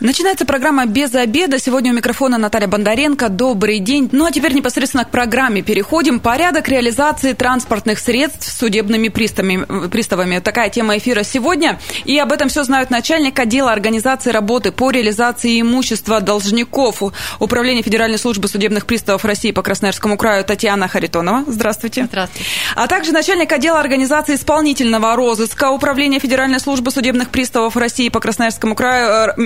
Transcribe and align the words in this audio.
Начинается 0.00 0.46
программа 0.46 0.86
«Без 0.86 1.14
обеда». 1.14 1.58
Сегодня 1.58 1.92
у 1.92 1.94
микрофона 1.94 2.38
Наталья 2.38 2.66
Бондаренко. 2.68 3.28
Добрый 3.28 3.80
день. 3.80 4.08
Ну 4.12 4.24
а 4.24 4.30
теперь 4.30 4.54
непосредственно 4.54 5.04
к 5.04 5.10
программе 5.10 5.60
переходим. 5.60 6.20
Порядок 6.20 6.68
реализации 6.68 7.34
транспортных 7.34 7.98
средств 7.98 8.50
судебными 8.50 9.08
приставами. 9.08 9.88
приставами. 9.88 10.38
Такая 10.38 10.70
тема 10.70 10.96
эфира 10.96 11.22
сегодня. 11.22 11.78
И 12.06 12.18
об 12.18 12.32
этом 12.32 12.48
все 12.48 12.64
знают 12.64 12.88
начальник 12.88 13.38
отдела 13.38 13.72
организации 13.72 14.30
работы 14.30 14.72
по 14.72 14.90
реализации 14.90 15.60
имущества 15.60 16.22
должников 16.22 17.02
Управления 17.38 17.82
Федеральной 17.82 18.18
службы 18.18 18.48
судебных 18.48 18.86
приставов 18.86 19.26
России 19.26 19.52
по 19.52 19.60
Красноярскому 19.62 20.16
краю 20.16 20.44
Татьяна 20.44 20.88
Харитонова. 20.88 21.44
Здравствуйте. 21.46 22.06
Здравствуйте. 22.06 22.48
А 22.74 22.86
также 22.86 23.12
начальник 23.12 23.52
отдела 23.52 23.78
организации 23.78 24.36
исполнительного 24.36 25.14
розыска 25.14 25.70
Управления 25.70 26.20
Федеральной 26.20 26.58
службы 26.58 26.90
судебных 26.90 27.28
приставов 27.28 27.76
России 27.76 28.08
по 28.08 28.20
Красноярскому 28.20 28.74
краю 28.74 29.34
э, 29.36 29.40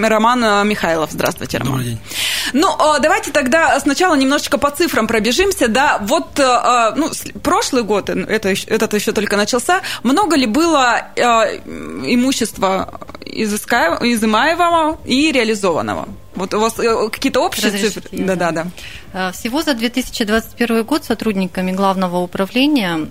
Роман 0.44 0.68
Михайлов. 0.68 1.10
Здравствуйте, 1.12 1.58
Роман. 1.58 1.72
Добрый 1.72 1.86
день. 1.90 2.00
Ну, 2.52 2.68
а, 2.78 2.98
давайте 2.98 3.30
тогда 3.30 3.78
сначала 3.80 4.14
немножечко 4.14 4.58
по 4.58 4.70
цифрам 4.70 5.06
пробежимся. 5.06 5.68
Да, 5.68 5.98
вот 6.02 6.38
э, 6.38 6.42
а, 6.42 6.94
ну, 6.96 7.10
прошлый 7.42 7.82
год, 7.82 8.10
это, 8.10 8.54
этот 8.66 8.94
еще 8.94 9.12
только 9.12 9.36
начался, 9.36 9.80
много 10.02 10.36
ли 10.36 10.46
было 10.46 11.02
э, 11.16 11.22
имущества 12.06 13.00
изымаемого 13.24 14.98
и 15.04 15.32
реализованного? 15.32 16.08
Вот 16.34 16.54
у 16.54 16.60
вас 16.60 16.78
э, 16.78 17.08
какие-то 17.10 17.40
общие 17.40 17.70
цифры? 17.70 18.08
Да, 18.12 18.36
да, 18.36 18.50
да. 18.52 19.32
Всего 19.32 19.62
за 19.62 19.74
2021 19.74 20.84
год 20.84 21.04
сотрудниками 21.04 21.72
главного 21.72 22.18
управления 22.18 23.06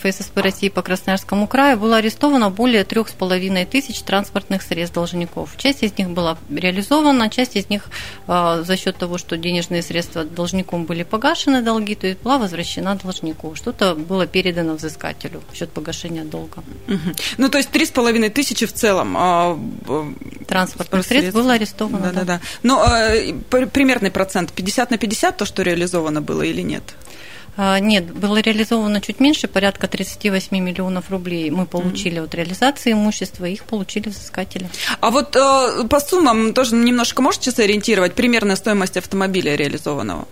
ФССП 0.00 0.38
России 0.38 0.68
по 0.68 0.82
Красноярскому 0.82 1.46
краю 1.46 1.78
было 1.78 1.96
арестовано 1.96 2.50
более 2.50 2.84
трех 2.84 3.08
с 3.08 3.12
половиной 3.12 3.64
тысяч 3.64 4.00
транспортных 4.02 4.62
средств 4.62 4.94
должников. 4.94 5.56
Часть 5.56 5.82
из 5.82 5.96
них 5.98 6.10
была 6.10 6.38
реализована, 6.50 7.30
часть 7.30 7.56
из 7.56 7.68
них 7.68 7.84
э, 8.26 8.62
за 8.66 8.76
счет 8.76 8.96
того, 8.96 9.18
что 9.18 9.36
денежные 9.36 9.82
средства 9.82 10.24
должником 10.24 10.84
были 10.84 11.02
погашены 11.02 11.62
долги, 11.62 11.94
то 11.94 12.06
есть 12.06 12.20
была 12.20 12.38
возвращена 12.38 12.96
должнику. 12.96 13.54
Что-то 13.54 13.94
было 13.94 14.26
передано 14.26 14.74
взыскателю 14.74 15.42
в 15.52 15.56
счет 15.56 15.70
погашения 15.70 16.24
долга. 16.24 16.62
Угу. 16.86 17.16
Ну, 17.38 17.48
то 17.48 17.58
есть 17.58 17.70
три 17.70 17.86
с 17.86 17.90
половиной 17.90 18.30
тысячи 18.30 18.66
в 18.66 18.72
целом 18.72 19.16
а, 19.16 19.58
транспортных 20.46 21.04
средств 21.04 21.34
было 21.34 21.54
арестовано. 21.54 21.98
Да, 21.98 22.07
да, 22.12 22.24
да. 22.24 22.40
Но 22.62 22.84
э, 22.86 23.32
примерный 23.66 24.10
процент 24.10 24.52
50 24.52 24.90
на 24.90 24.98
50 24.98 25.36
то, 25.36 25.44
что 25.44 25.62
реализовано 25.62 26.20
было 26.20 26.42
или 26.42 26.62
нет? 26.62 26.82
А, 27.60 27.80
нет, 27.80 28.14
было 28.14 28.38
реализовано 28.38 29.00
чуть 29.00 29.18
меньше, 29.18 29.48
порядка 29.48 29.88
38 29.88 30.56
миллионов 30.56 31.10
рублей 31.10 31.50
мы 31.50 31.66
получили 31.66 32.20
mm-hmm. 32.20 32.24
от 32.24 32.34
реализации 32.36 32.92
имущества, 32.92 33.46
их 33.46 33.64
получили 33.64 34.08
взыскатели. 34.10 34.70
А 35.00 35.10
вот 35.10 35.34
э, 35.34 35.84
по 35.88 35.98
суммам 35.98 36.54
тоже 36.54 36.76
немножко 36.76 37.20
можете 37.20 37.50
сориентировать 37.50 38.14
примерная 38.14 38.54
стоимость 38.54 38.96
автомобиля 38.96 39.56
реализованного? 39.56 40.28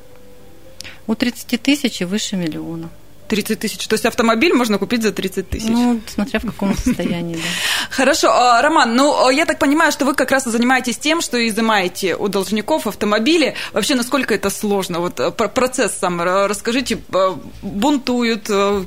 У 1.09 1.17
30 1.17 1.61
тысяч 1.61 2.01
и 2.01 2.05
выше 2.05 2.37
миллиона. 2.37 2.91
30 3.27 3.59
тысяч. 3.59 3.87
То 3.87 3.95
есть 3.95 4.07
автомобиль 4.07 4.53
можно 4.53 4.79
купить 4.79 5.03
за 5.03 5.13
30 5.13 5.49
тысяч. 5.49 5.69
Ну, 5.69 6.01
смотря 6.07 6.41
в 6.41 6.47
каком 6.47 6.77
состоянии, 6.77 7.37
да. 7.37 7.43
Хорошо. 7.91 8.31
А, 8.31 8.63
Роман, 8.63 8.95
ну, 8.97 9.31
я 9.31 9.47
так 9.47 9.59
понимаю, 9.59 9.93
что 9.93 10.05
вы 10.05 10.15
как 10.15 10.31
раз 10.31 10.45
занимаетесь 10.45 10.99
тем, 10.99 11.21
что 11.21 11.37
изымаете 11.49 12.17
у 12.17 12.29
должников 12.29 12.87
автомобили. 12.87 13.55
Вообще, 13.73 13.95
насколько 13.95 14.35
это 14.35 14.51
сложно? 14.51 15.01
Вот 15.01 15.21
э, 15.21 15.31
процесс 15.31 15.97
сам 15.99 16.21
расскажите. 16.21 16.99
Э, 17.13 17.37
бунтуют, 17.63 18.47
э, 18.49 18.85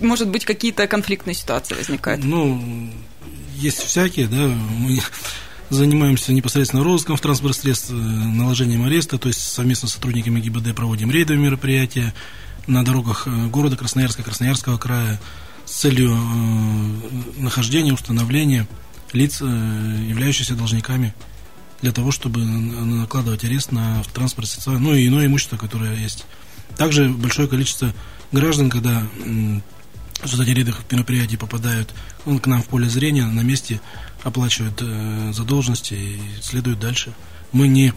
может 0.00 0.28
быть, 0.28 0.44
какие-то 0.44 0.86
конфликтные 0.86 1.34
ситуации 1.34 1.74
возникают? 1.74 2.24
Ну, 2.24 2.90
есть 3.54 3.82
всякие, 3.82 4.26
да. 4.26 4.36
Мы 4.78 5.00
занимаемся 5.70 6.32
непосредственно 6.32 6.82
розыском 6.82 7.16
в 7.16 7.20
транспортных 7.20 7.62
средств, 7.62 7.90
наложением 7.90 8.84
ареста, 8.84 9.18
то 9.18 9.28
есть 9.28 9.40
совместно 9.40 9.88
с 9.88 9.92
сотрудниками 9.92 10.40
ГИБД 10.40 10.74
проводим 10.74 11.10
рейдовые 11.10 11.42
мероприятия, 11.42 12.12
на 12.66 12.84
дорогах 12.84 13.26
э, 13.26 13.46
города 13.46 13.76
Красноярска, 13.76 14.22
Красноярского 14.22 14.78
края 14.78 15.20
с 15.64 15.72
целью 15.72 16.12
э, 16.12 17.40
нахождения, 17.40 17.92
установления 17.92 18.66
лиц, 19.12 19.38
э, 19.40 19.44
являющихся 19.44 20.54
должниками, 20.54 21.14
для 21.82 21.92
того, 21.92 22.12
чтобы 22.12 22.44
накладывать 22.44 23.44
арест 23.44 23.72
на 23.72 24.02
транспорт, 24.12 24.48
ну 24.66 24.94
и 24.94 25.08
иное 25.08 25.26
имущество, 25.26 25.56
которое 25.56 25.94
есть. 25.96 26.26
Также 26.76 27.08
большое 27.08 27.48
количество 27.48 27.94
граждан, 28.32 28.68
когда 28.68 29.02
результате 30.22 30.52
рядовых 30.52 30.82
мероприятий 30.90 31.38
попадают 31.38 31.94
он 32.26 32.38
к 32.38 32.46
нам 32.46 32.62
в 32.62 32.66
поле 32.66 32.86
зрения, 32.86 33.24
на 33.24 33.40
месте 33.40 33.80
оплачивают 34.22 35.34
задолженности 35.34 35.94
и 35.94 36.20
следуют 36.42 36.80
дальше. 36.80 37.14
Мы 37.52 37.66
не 37.66 37.94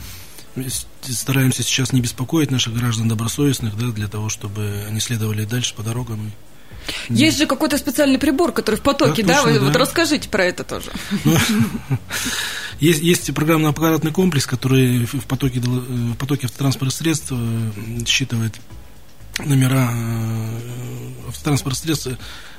стараемся 1.02 1.64
сейчас 1.64 1.94
не 1.94 2.02
беспокоить 2.02 2.52
наших 2.52 2.74
граждан 2.76 3.08
добросовестных, 3.08 3.78
да, 3.78 3.88
для 3.88 4.08
того, 4.08 4.30
чтобы 4.30 4.86
они 4.88 5.00
следовали 5.00 5.46
дальше 5.46 5.74
по 5.76 5.84
дорогам. 5.84 6.32
Есть 7.10 7.38
же 7.38 7.46
какой-то 7.46 7.78
специальный 7.78 8.20
прибор, 8.20 8.52
который 8.52 8.76
в 8.76 8.82
потоке, 8.82 9.24
да? 9.24 9.42
да? 9.42 9.44
Вы, 9.44 9.60
да. 9.60 9.66
Вот 9.66 9.76
расскажите 9.76 10.30
про 10.30 10.46
это 10.46 10.64
тоже. 10.64 10.92
Ну, 11.24 11.38
есть, 12.80 13.02
есть 13.02 13.34
программно-аппаратный 13.34 14.12
комплекс, 14.12 14.46
который 14.46 15.06
в 15.06 15.26
потоке, 15.26 15.60
в 15.60 16.16
потоке 16.16 16.48
автотранспортных 16.48 16.94
средств 16.94 17.32
э, 17.32 18.06
считывает 18.06 18.60
номера 19.40 19.90
э, 19.94 20.60
автотранспортных 21.30 21.84
средств 21.84 22.10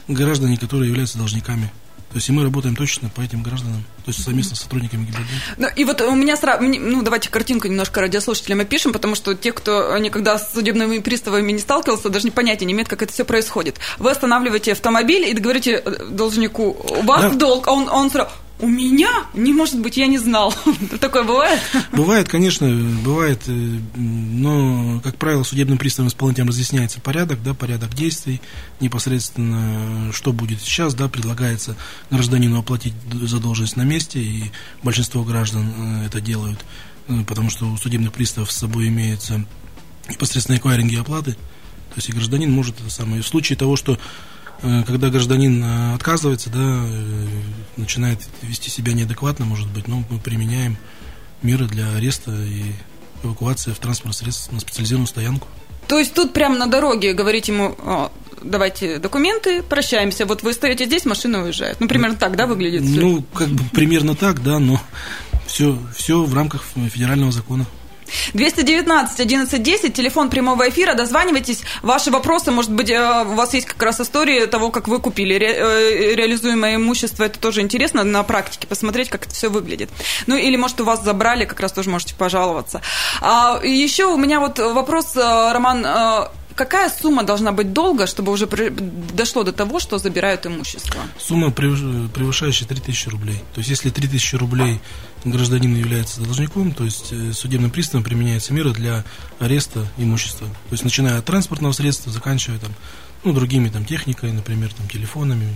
граждане, 0.09 0.57
которые 0.57 0.89
являются 0.89 1.19
должниками. 1.19 1.71
То 2.15 2.19
есть 2.19 2.29
и 2.29 2.33
мы 2.33 2.45
работаем 2.45 2.77
точно 2.77 3.09
по 3.09 3.23
этим 3.23 3.43
гражданам, 3.43 3.83
то 4.05 4.13
есть 4.13 4.23
совместно 4.23 4.55
с 4.55 4.61
сотрудниками 4.61 5.05
ГИБДД. 5.07 5.59
Ну, 5.59 5.67
и 5.75 5.85
вот 5.85 6.01
у 6.01 6.15
меня 6.15 6.37
сразу, 6.37 6.63
ну 6.63 7.03
давайте 7.03 7.29
картинку 7.29 7.67
немножко 7.67 8.01
радиослушателям 8.01 8.61
опишем, 8.61 8.93
потому 8.93 9.17
что 9.17 9.35
те, 9.35 9.51
кто 9.51 9.99
никогда 9.99 10.39
с 10.39 10.53
судебными 10.55 10.99
приставами 10.99 11.51
не 11.51 11.59
сталкивался, 11.59 12.11
даже 12.11 12.31
понятия 12.31 12.67
не 12.67 12.73
имеют, 12.73 12.89
как 12.89 13.03
это 13.03 13.13
все 13.13 13.25
происходит. 13.25 13.81
Вы 13.99 14.13
останавливаете 14.13 14.73
автомобиль 14.73 15.29
и 15.29 15.33
говорите 15.33 15.83
э, 15.85 16.05
должнику, 16.09 16.77
у 16.89 17.03
вас 17.03 17.23
да. 17.23 17.31
долг, 17.31 17.67
а 17.67 17.73
он, 17.73 17.89
он 17.89 18.09
сразу, 18.13 18.31
у 18.61 18.69
меня? 18.69 19.27
Не 19.35 19.53
может 19.53 19.81
быть, 19.81 19.97
я 19.97 20.07
не 20.07 20.19
знал. 20.19 20.55
Такое 21.01 21.25
бывает? 21.25 21.61
Бывает, 21.93 22.29
конечно, 22.29 22.69
бывает. 23.05 23.43
Э, 23.49 23.51
но, 23.97 25.01
как 25.03 25.17
правило, 25.17 25.43
судебным 25.43 25.77
приставом 25.77 26.09
исполнителям 26.09 26.49
разъясняется 26.49 27.01
порядок, 27.01 27.43
да, 27.43 27.53
порядок 27.53 27.95
действий, 27.95 28.41
непосредственно, 28.81 30.13
что 30.13 30.33
будет 30.33 30.61
сейчас, 30.61 30.95
да, 30.95 31.09
предлагается 31.09 31.77
гражданину 32.11 32.59
оплатить 32.59 32.95
задолженность 33.13 33.77
на 33.77 33.83
месте, 33.83 34.21
и 34.21 34.53
большинство 34.83 35.25
граждан 35.25 36.03
э, 36.03 36.07
это 36.07 36.21
делают, 36.21 36.65
э, 37.09 37.25
потому 37.27 37.51
что 37.51 37.67
у 37.67 37.77
судебных 37.77 38.13
приставов 38.13 38.53
с 38.53 38.57
собой 38.57 38.89
имеются 38.89 39.45
непосредственно 40.09 40.57
эквайринги 40.59 40.97
оплаты, 40.97 41.33
то 41.33 41.97
есть 41.97 42.09
и 42.09 42.13
гражданин 42.13 42.51
может 42.51 42.81
это 42.81 42.91
самое. 42.91 43.23
В 43.23 43.27
случае 43.27 43.57
того, 43.57 43.77
что 43.77 43.99
когда 44.61 45.11
гражданин 45.11 45.63
э, 45.63 45.95
отказывается, 45.95 46.51
да, 46.51 46.59
э, 46.59 47.27
начинает 47.77 48.21
вести 48.43 48.71
себя 48.71 48.93
неадекватно, 48.93 49.45
может 49.45 49.69
быть, 49.69 49.89
но 49.89 50.03
мы 50.09 50.19
применяем 50.19 50.77
меры 51.43 51.67
для 51.67 51.95
ареста 51.95 52.31
и 52.33 52.73
эвакуации 53.23 53.73
в 53.73 53.79
транспортное 53.79 54.15
средство 54.15 54.55
на 54.55 54.61
специализированную 54.61 55.09
стоянку. 55.09 55.49
То 55.89 55.99
есть 55.99 56.15
тут 56.15 56.33
прямо 56.33 56.57
на 56.57 56.67
дороге 56.67 57.13
говорить 57.13 57.49
ему, 57.49 57.77
давайте 58.43 58.99
документы, 58.99 59.63
прощаемся, 59.63 60.25
вот 60.25 60.43
вы 60.43 60.53
стоите 60.53 60.87
здесь, 60.87 61.05
машина 61.05 61.43
уезжает. 61.43 61.79
Ну, 61.81 61.89
примерно 61.89 62.17
так, 62.17 62.37
да, 62.37 62.47
выглядит? 62.47 62.83
Ну, 62.83 63.23
как 63.35 63.49
бы 63.49 63.63
примерно 63.73 64.15
так, 64.15 64.43
да, 64.43 64.59
но 64.59 64.81
все, 65.47 65.79
все 65.95 66.23
в 66.23 66.35
рамках 66.35 66.65
федерального 66.75 67.33
закона. 67.33 67.67
219 68.35 69.21
1110, 69.21 69.95
телефон 69.95 70.31
прямого 70.31 70.69
эфира, 70.69 70.95
дозванивайтесь. 70.95 71.63
Ваши 71.83 72.11
вопросы, 72.11 72.51
может 72.51 72.73
быть, 72.73 72.91
э, 72.91 73.25
у 73.25 73.35
вас 73.35 73.55
есть 73.55 73.67
как 73.67 73.83
раз 73.83 74.01
история 74.01 74.47
того, 74.47 74.71
как 74.71 74.89
вы 74.89 75.01
купили 75.01 75.35
ре, 75.35 75.53
э, 75.53 76.15
реализуемое 76.15 76.77
имущество. 76.77 77.25
Это 77.25 77.39
тоже 77.39 77.61
интересно 77.61 78.05
на 78.05 78.23
практике 78.23 78.67
посмотреть, 78.67 79.11
как 79.11 79.27
это 79.27 79.35
все 79.35 79.49
выглядит. 79.49 79.91
Ну, 80.27 80.37
или, 80.37 80.57
может, 80.57 80.81
у 80.81 80.85
вас 80.85 81.03
забрали, 81.03 81.45
как 81.45 81.61
раз 81.61 81.73
тоже 81.73 81.91
можете 81.91 82.15
пожаловаться. 82.15 82.81
А, 83.21 83.61
еще 83.63 84.07
у 84.07 84.17
меня 84.17 84.41
вот 84.41 84.59
вопрос, 84.59 85.17
э, 85.17 85.53
Роман, 85.53 85.87
какая 86.55 86.91
сумма 86.91 87.25
должна 87.25 87.53
быть 87.53 87.73
долго, 87.73 88.07
чтобы 88.07 88.33
уже 88.33 88.47
дошло 88.47 89.43
до 89.43 89.53
того, 89.53 89.81
что 89.81 89.99
забирают 89.99 90.47
имущество? 90.47 91.01
Сумма, 91.19 91.51
превышающая 91.51 92.67
3000 92.67 93.09
рублей. 93.09 93.43
То 93.55 93.59
есть, 93.59 93.71
если 93.71 93.91
3000 93.91 94.37
рублей 94.37 94.81
гражданин 95.25 95.75
является 95.75 96.21
должником, 96.21 96.73
то 96.73 96.85
есть 96.85 97.13
э, 97.13 97.33
судебным 97.33 97.71
приставом 97.71 98.05
применяется 98.05 98.53
мера 98.53 98.71
для 98.71 99.05
ареста 99.39 99.87
имущества. 99.97 100.47
То 100.49 100.73
есть 100.73 100.85
начиная 100.85 101.19
от 101.19 101.25
транспортного 101.25 101.73
средства, 101.73 102.13
заканчивая 102.13 102.59
там, 102.59 102.73
ну, 103.25 103.33
другими 103.33 103.69
там 103.71 103.85
техникой, 103.85 104.33
например, 104.33 104.73
там, 104.75 104.89
телефонами, 104.89 105.55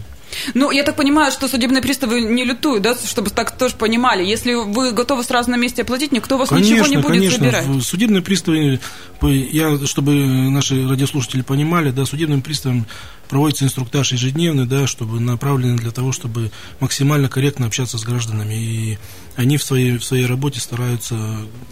ну, 0.55 0.71
я 0.71 0.83
так 0.83 0.97
понимаю, 0.97 1.33
что 1.33 1.49
судебные 1.49 1.83
приставы 1.83 2.21
не 2.21 2.45
лютуют, 2.45 2.83
да, 2.83 2.95
чтобы 2.95 3.31
так 3.31 3.57
тоже 3.57 3.77
понимали. 3.77 4.25
Если 4.25 4.55
вы 4.55 4.93
готовы 4.93 5.25
сразу 5.25 5.51
на 5.51 5.57
месте 5.57 5.83
оплатить, 5.83 6.13
никто 6.13 6.39
вас 6.39 6.49
конечно, 6.49 6.75
ничего 6.75 6.87
не 6.87 6.97
будет 6.97 7.07
конечно. 7.07 7.39
забирать. 7.39 7.85
Судебные 7.85 8.23
приставы, 8.23 8.81
я, 9.23 9.87
чтобы 9.87 10.15
наши 10.15 10.89
радиослушатели 10.89 11.43
понимали, 11.43 11.91
да, 11.91 12.05
судебным 12.05 12.43
приставам 12.43 12.87
проводится 13.29 13.65
инструктаж 13.65 14.13
ежедневный, 14.13 14.67
да, 14.67 14.87
чтобы 14.87 15.21
направленный 15.21 15.77
для 15.77 15.91
того, 15.91 16.13
чтобы 16.13 16.51
максимально 16.81 17.29
корректно 17.29 17.67
общаться 17.67 17.99
с 17.99 18.05
гражданами. 18.05 18.55
И 18.55 18.99
они 19.37 19.57
в 19.59 19.63
своей, 19.63 19.99
в 19.99 20.05
своей 20.05 20.27
работе 20.27 20.61
стараются 20.61 21.17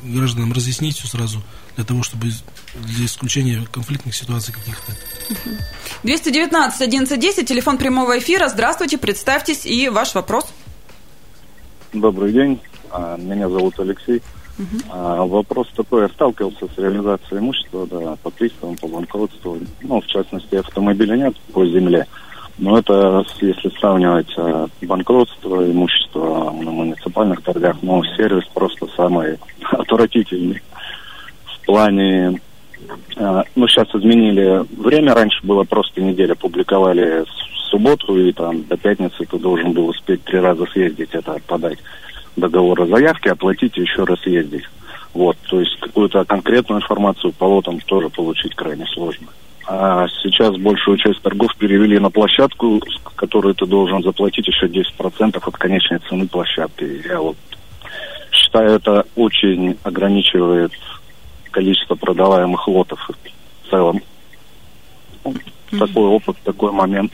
гражданам 0.02 0.52
разъяснить 0.52 0.98
все 0.98 1.08
сразу, 1.08 1.42
для 1.76 1.84
того, 1.84 2.02
чтобы 2.02 2.28
для 2.74 3.04
исключения 3.04 3.62
конфликтных 3.70 4.14
ситуаций 4.14 4.52
каких-то. 4.52 4.92
219 6.02 6.80
1110, 6.80 7.46
телефон 7.46 7.78
прямого 7.78 8.18
эфира. 8.18 8.48
Здравствуйте, 8.48 8.98
представьтесь 8.98 9.66
и 9.66 9.88
ваш 9.88 10.14
вопрос. 10.14 10.46
Добрый 11.92 12.32
день, 12.32 12.60
а, 12.90 13.16
меня 13.18 13.48
зовут 13.48 13.78
Алексей. 13.78 14.22
Uh-huh. 14.58 15.26
Вопрос 15.28 15.68
такой, 15.76 16.02
я 16.02 16.08
сталкивался 16.08 16.66
с 16.74 16.78
реализацией 16.78 17.40
имущества 17.40 17.86
да, 17.86 18.16
по 18.22 18.30
приставам, 18.30 18.74
по 18.76 18.88
банкротству. 18.88 19.58
Ну, 19.82 20.00
в 20.00 20.06
частности, 20.06 20.54
автомобиля 20.54 21.14
нет 21.14 21.36
по 21.52 21.66
земле. 21.66 22.06
Но 22.56 22.78
это, 22.78 23.22
если 23.42 23.68
сравнивать 23.78 24.32
а, 24.38 24.66
банкротство, 24.80 25.70
имущество 25.70 26.50
на 26.52 26.70
муниципальных 26.70 27.42
торгах, 27.42 27.76
ну, 27.82 28.02
сервис 28.16 28.44
просто 28.54 28.86
самый 28.96 29.38
отвратительный. 29.70 30.62
Плане, 31.66 32.40
а, 33.16 33.42
ну, 33.54 33.68
сейчас 33.68 33.88
изменили 33.94 34.64
время, 34.80 35.14
раньше 35.14 35.44
было 35.44 35.64
просто 35.64 36.00
неделя, 36.00 36.34
публиковали 36.34 37.24
в 37.24 37.56
субботу, 37.70 38.16
и 38.16 38.32
там 38.32 38.62
до 38.64 38.76
пятницы 38.76 39.24
ты 39.24 39.38
должен 39.38 39.72
был 39.72 39.88
успеть 39.88 40.22
три 40.24 40.38
раза 40.38 40.64
съездить 40.66 41.10
это 41.12 41.38
подать 41.46 41.78
договор 42.36 42.82
о 42.82 42.86
заявке, 42.86 43.32
оплатить 43.32 43.76
и 43.76 43.82
еще 43.82 44.04
раз 44.04 44.24
ездить. 44.26 44.64
Вот, 45.14 45.36
то 45.48 45.60
есть 45.60 45.78
какую-то 45.80 46.24
конкретную 46.24 46.82
информацию 46.82 47.32
по 47.32 47.44
лотам 47.44 47.80
тоже 47.80 48.10
получить 48.10 48.54
крайне 48.54 48.86
сложно. 48.86 49.28
А 49.66 50.06
сейчас 50.22 50.56
большую 50.56 50.98
часть 50.98 51.22
торгов 51.22 51.56
перевели 51.56 51.98
на 51.98 52.10
площадку, 52.10 52.80
которую 53.16 53.54
ты 53.54 53.66
должен 53.66 54.02
заплатить 54.02 54.46
еще 54.46 54.66
10% 54.66 55.40
от 55.42 55.56
конечной 55.56 55.98
цены 56.08 56.28
площадки. 56.28 57.02
Я 57.08 57.20
вот 57.20 57.36
считаю, 58.30 58.76
это 58.76 59.06
очень 59.16 59.76
ограничивает 59.82 60.72
количество 61.56 61.94
продаваемых 61.94 62.68
лотов 62.68 63.08
в 63.08 63.70
целом. 63.70 64.02
Такой 65.70 66.04
опыт, 66.04 66.36
такой 66.44 66.70
момент. 66.70 67.12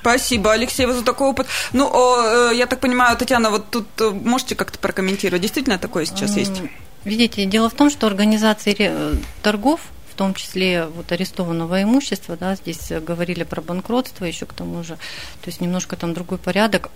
Спасибо, 0.00 0.52
Алексей, 0.52 0.86
за 0.86 1.04
такой 1.04 1.30
опыт. 1.30 1.48
Ну, 1.72 1.90
о, 1.92 2.50
э, 2.52 2.56
я 2.56 2.66
так 2.66 2.80
понимаю, 2.80 3.16
Татьяна, 3.16 3.50
вот 3.50 3.68
тут 3.70 3.86
э, 4.00 4.10
можете 4.10 4.54
как-то 4.54 4.78
прокомментировать? 4.78 5.42
Действительно 5.42 5.78
такое 5.78 6.04
сейчас 6.04 6.36
есть? 6.36 6.62
Видите, 7.04 7.44
дело 7.46 7.68
в 7.68 7.74
том, 7.74 7.90
что 7.90 8.06
организации 8.06 8.76
э, 8.78 9.14
торгов 9.42 9.80
в 10.12 10.14
том 10.14 10.34
числе 10.34 10.86
вот 10.86 11.10
арестованного 11.12 11.82
имущества, 11.82 12.36
да, 12.36 12.54
здесь 12.54 12.92
говорили 13.06 13.42
про 13.42 13.60
банкротство 13.60 14.24
еще 14.24 14.46
к 14.46 14.52
тому 14.52 14.84
же, 14.84 14.94
то 15.42 15.46
есть 15.46 15.60
немножко 15.60 15.96
там 15.96 16.14
другой 16.14 16.38
порядок, 16.38 16.90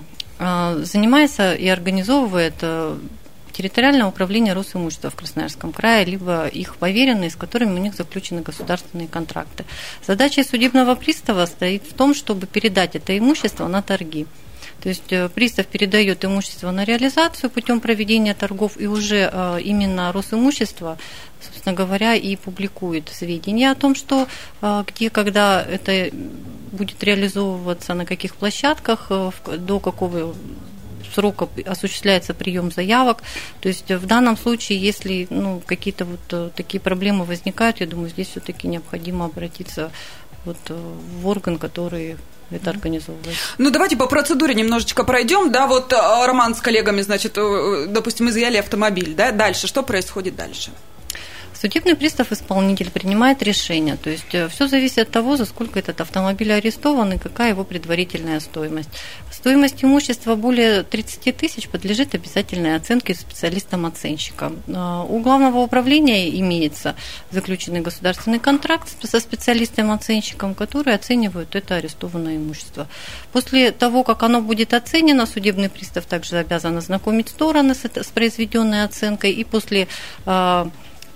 занимается 0.38 1.54
и 1.54 1.66
организовывает 1.68 2.54
территориальное 3.60 4.06
управление 4.06 4.54
Росимущества 4.54 5.10
в 5.10 5.16
Красноярском 5.16 5.72
крае, 5.72 6.06
либо 6.06 6.46
их 6.46 6.76
поверенные, 6.76 7.28
с 7.28 7.36
которыми 7.36 7.78
у 7.78 7.82
них 7.82 7.94
заключены 7.94 8.40
государственные 8.40 9.06
контракты. 9.06 9.66
Задача 10.06 10.42
судебного 10.44 10.94
пристава 10.94 11.44
стоит 11.44 11.82
в 11.82 11.92
том, 11.92 12.14
чтобы 12.14 12.46
передать 12.46 12.96
это 12.96 13.16
имущество 13.18 13.68
на 13.68 13.82
торги. 13.82 14.26
То 14.82 14.88
есть 14.88 15.12
э, 15.12 15.28
пристав 15.28 15.66
передает 15.66 16.24
имущество 16.24 16.70
на 16.70 16.84
реализацию 16.84 17.50
путем 17.50 17.80
проведения 17.80 18.32
торгов, 18.32 18.80
и 18.80 18.86
уже 18.86 19.28
э, 19.30 19.58
именно 19.62 20.10
Росимущество, 20.10 20.96
собственно 21.42 21.74
говоря, 21.74 22.14
и 22.14 22.36
публикует 22.36 23.10
сведения 23.10 23.72
о 23.72 23.74
том, 23.74 23.94
что 23.94 24.26
э, 24.62 24.84
где, 24.86 25.10
когда 25.10 25.62
это 25.62 26.08
будет 26.72 27.04
реализовываться, 27.04 27.92
на 27.92 28.06
каких 28.06 28.36
площадках, 28.36 29.10
до 29.10 29.80
какого 29.80 30.34
срока 31.14 31.48
осуществляется 31.66 32.34
прием 32.34 32.70
заявок. 32.70 33.22
То 33.60 33.68
есть 33.68 33.90
в 33.90 34.06
данном 34.06 34.36
случае, 34.36 34.78
если 34.78 35.26
ну, 35.30 35.62
какие-то 35.66 36.04
вот 36.04 36.20
э, 36.30 36.50
такие 36.54 36.80
проблемы 36.80 37.24
возникают, 37.24 37.80
я 37.80 37.86
думаю, 37.86 38.10
здесь 38.10 38.28
все-таки 38.28 38.68
необходимо 38.68 39.26
обратиться 39.26 39.90
вот 40.44 40.58
э, 40.68 40.94
в 41.20 41.26
орган, 41.26 41.58
который 41.58 42.16
это 42.50 42.70
организовывает. 42.70 43.36
Ну, 43.58 43.70
давайте 43.70 43.96
по 43.96 44.06
процедуре 44.06 44.54
немножечко 44.54 45.04
пройдем. 45.04 45.52
Да, 45.52 45.66
вот 45.66 45.92
э, 45.92 45.96
Роман 45.96 46.54
с 46.54 46.60
коллегами, 46.60 47.00
значит, 47.02 47.34
допустим, 47.34 48.28
изъяли 48.28 48.56
автомобиль, 48.56 49.14
да, 49.14 49.32
дальше, 49.32 49.66
что 49.66 49.82
происходит 49.82 50.36
дальше? 50.36 50.70
Судебный 51.60 51.94
пристав-исполнитель 51.94 52.90
принимает 52.90 53.42
решение. 53.42 53.96
То 53.96 54.08
есть 54.08 54.34
э, 54.34 54.48
все 54.48 54.66
зависит 54.66 54.98
от 55.00 55.10
того, 55.10 55.36
за 55.36 55.44
сколько 55.44 55.78
этот 55.78 56.00
автомобиль 56.00 56.54
арестован 56.54 57.12
и 57.12 57.18
какая 57.18 57.50
его 57.50 57.64
предварительная 57.64 58.40
стоимость. 58.40 58.88
Стоимость 59.30 59.84
имущества 59.84 60.36
более 60.36 60.84
30 60.84 61.36
тысяч 61.36 61.68
подлежит 61.68 62.14
обязательной 62.14 62.76
оценке 62.76 63.14
специалистом-оценщиком. 63.14 64.62
Э, 64.68 65.04
у 65.06 65.20
главного 65.20 65.58
управления 65.58 66.30
имеется 66.40 66.96
заключенный 67.30 67.82
государственный 67.82 68.38
контракт 68.38 68.88
со 69.02 69.20
специалистом-оценщиком, 69.20 70.54
который 70.54 70.94
оценивает 70.94 71.54
это 71.54 71.76
арестованное 71.76 72.38
имущество. 72.38 72.88
После 73.32 73.70
того, 73.70 74.02
как 74.02 74.22
оно 74.22 74.40
будет 74.40 74.72
оценено, 74.72 75.26
судебный 75.26 75.68
пристав 75.68 76.06
также 76.06 76.38
обязан 76.38 76.78
ознакомить 76.78 77.28
стороны 77.28 77.74
с 77.74 78.06
произведенной 78.14 78.84
оценкой 78.84 79.32
и 79.32 79.44
после 79.44 79.88
э, 80.24 80.66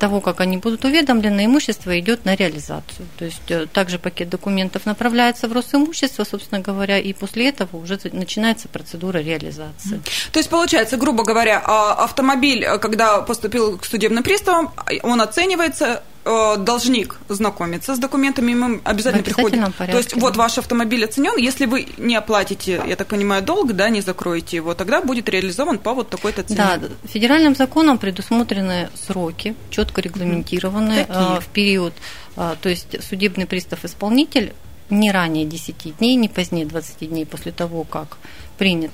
того, 0.05 0.21
как 0.21 0.43
они 0.43 0.59
будут 0.59 0.85
уведомлены, 0.85 1.47
имущество 1.47 1.99
идет 1.99 2.27
на 2.27 2.37
реализацию. 2.37 3.07
То 3.19 3.25
есть 3.25 3.51
э, 3.51 3.65
также 3.73 3.99
пакет 3.99 4.29
документов 4.29 4.85
направляется 4.85 5.49
в 5.49 5.53
Росимущество, 5.55 6.25
собственно 6.25 6.61
говоря, 6.61 6.99
и 6.99 7.15
после 7.15 7.49
этого 7.49 7.79
уже 7.79 7.99
начинается 8.13 8.69
процедура 8.69 9.21
реализации. 9.21 10.03
То 10.31 10.41
есть 10.41 10.51
получается, 10.51 10.99
грубо 10.99 11.25
говоря, 11.25 11.63
а, 11.65 12.05
автомобиль, 12.05 12.63
э, 12.65 12.79
когда 12.79 13.23
поступил 13.23 13.79
к 13.79 13.87
судебным 13.87 14.23
приставам, 14.23 14.75
он 15.03 15.23
оценивается, 15.23 16.03
Э, 16.27 16.57
должник 16.57 17.19
знакомится 17.29 17.95
с 17.95 17.99
документами, 17.99 18.55
мы 18.55 18.81
обязательно 18.85 19.23
приходим. 19.23 19.73
Порядке, 19.73 19.93
То 19.93 19.99
есть 19.99 20.15
да. 20.15 20.21
вот 20.21 20.37
ваш 20.37 20.57
автомобиль 20.57 21.05
оценен, 21.05 21.37
если 21.37 21.67
вы 21.67 21.87
не 21.99 22.17
оплатите, 22.17 22.83
я 22.87 22.97
так 22.97 23.09
понимаю, 23.09 23.43
долг, 23.43 23.75
да, 23.75 23.91
не 23.91 24.01
закроете 24.01 24.57
его, 24.57 24.75
тогда 24.75 25.03
будет 25.03 25.29
реализован 25.29 25.79
по 25.79 25.93
вот 25.93 26.09
такой-то 26.09 26.43
цене. 26.43 26.57
Да, 26.57 26.81
федеральным 27.07 27.55
законом 27.55 27.99
предусмотрены 27.99 28.89
сроки, 28.95 29.55
четко 29.69 30.01
регламентированные 30.01 31.05
Какие? 31.05 31.37
Э, 31.37 31.41
в 31.41 31.47
период, 31.49 31.93
э, 32.37 32.55
то 32.61 32.69
есть 32.71 33.05
судебный 33.05 33.47
пристав-исполнитель 33.47 34.55
не 34.89 35.13
ранее 35.13 35.45
10 35.45 35.99
дней, 35.99 36.17
не 36.17 36.29
позднее 36.29 36.65
20 36.65 37.09
дней 37.09 37.27
после 37.27 37.53
того, 37.53 37.85
как 37.85 38.17
принят 38.57 38.93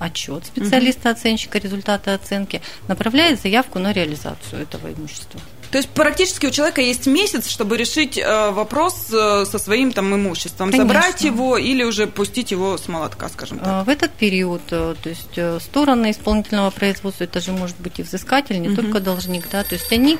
отчет 0.00 0.46
специалиста-оценщика, 0.46 1.58
результаты 1.58 2.10
оценки, 2.10 2.60
направляет 2.88 3.40
заявку 3.40 3.78
на 3.78 3.92
реализацию 3.92 4.62
этого 4.62 4.92
имущества. 4.92 5.40
То 5.72 5.78
есть 5.78 5.88
практически 5.88 6.44
у 6.44 6.50
человека 6.50 6.82
есть 6.82 7.06
месяц, 7.06 7.48
чтобы 7.48 7.78
решить 7.78 8.18
э, 8.18 8.50
вопрос 8.50 9.06
э, 9.10 9.46
со 9.46 9.58
своим 9.58 9.92
там 9.92 10.14
имуществом, 10.14 10.70
Конечно. 10.70 10.86
забрать 10.86 11.22
его 11.22 11.56
или 11.56 11.82
уже 11.82 12.06
пустить 12.06 12.50
его 12.50 12.76
с 12.76 12.88
молотка, 12.88 13.30
скажем 13.30 13.58
так. 13.58 13.86
В 13.86 13.88
этот 13.88 14.12
период, 14.12 14.60
э, 14.70 14.94
то 15.02 15.08
есть 15.08 15.64
стороны 15.64 16.10
исполнительного 16.10 16.70
производства, 16.70 17.24
это 17.24 17.40
же 17.40 17.52
может 17.52 17.76
быть 17.80 17.98
и 17.98 18.02
взыскатель, 18.02 18.60
не 18.60 18.68
угу. 18.68 18.82
только 18.82 19.00
должник, 19.00 19.48
да, 19.50 19.64
то 19.64 19.74
есть 19.74 19.90
они 19.90 20.18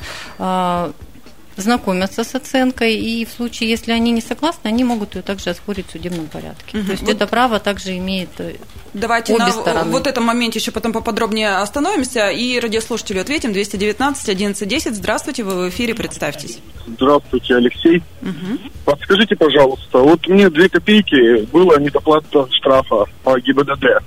знакомятся 1.55 2.23
с 2.23 2.35
оценкой, 2.35 2.95
и 2.95 3.25
в 3.25 3.29
случае, 3.29 3.69
если 3.69 3.91
они 3.91 4.11
не 4.11 4.21
согласны, 4.21 4.67
они 4.67 4.83
могут 4.83 5.15
ее 5.15 5.21
также 5.21 5.49
оспорить 5.51 5.87
в 5.87 5.91
судебном 5.91 6.27
порядке. 6.27 6.77
Угу. 6.77 6.85
То 6.85 6.91
есть 6.91 7.03
вот 7.03 7.11
это 7.11 7.27
право 7.27 7.59
также 7.59 7.97
имеет 7.97 8.29
э, 8.39 8.55
Давайте 8.93 9.33
обе 9.33 9.45
на 9.45 9.51
стороны. 9.51 9.91
вот 9.91 10.07
этом 10.07 10.23
моменте 10.23 10.59
еще 10.59 10.71
потом 10.71 10.93
поподробнее 10.93 11.57
остановимся 11.57 12.29
и 12.29 12.59
радиослушателю 12.59 13.21
ответим. 13.21 13.53
219 13.53 14.29
11 14.29 14.95
Здравствуйте, 14.95 15.43
вы 15.43 15.67
в 15.67 15.69
эфире, 15.69 15.95
представьтесь. 15.95 16.59
Здравствуйте, 16.87 17.55
Алексей. 17.55 18.03
Угу. 18.21 18.59
Подскажите, 18.85 19.35
пожалуйста, 19.35 19.99
вот 19.99 20.27
мне 20.27 20.49
две 20.49 20.69
копейки 20.69 21.45
было 21.45 21.79
недоплата 21.79 22.47
штрафа 22.51 23.05
по 23.23 23.39
ГИБДД. 23.39 24.03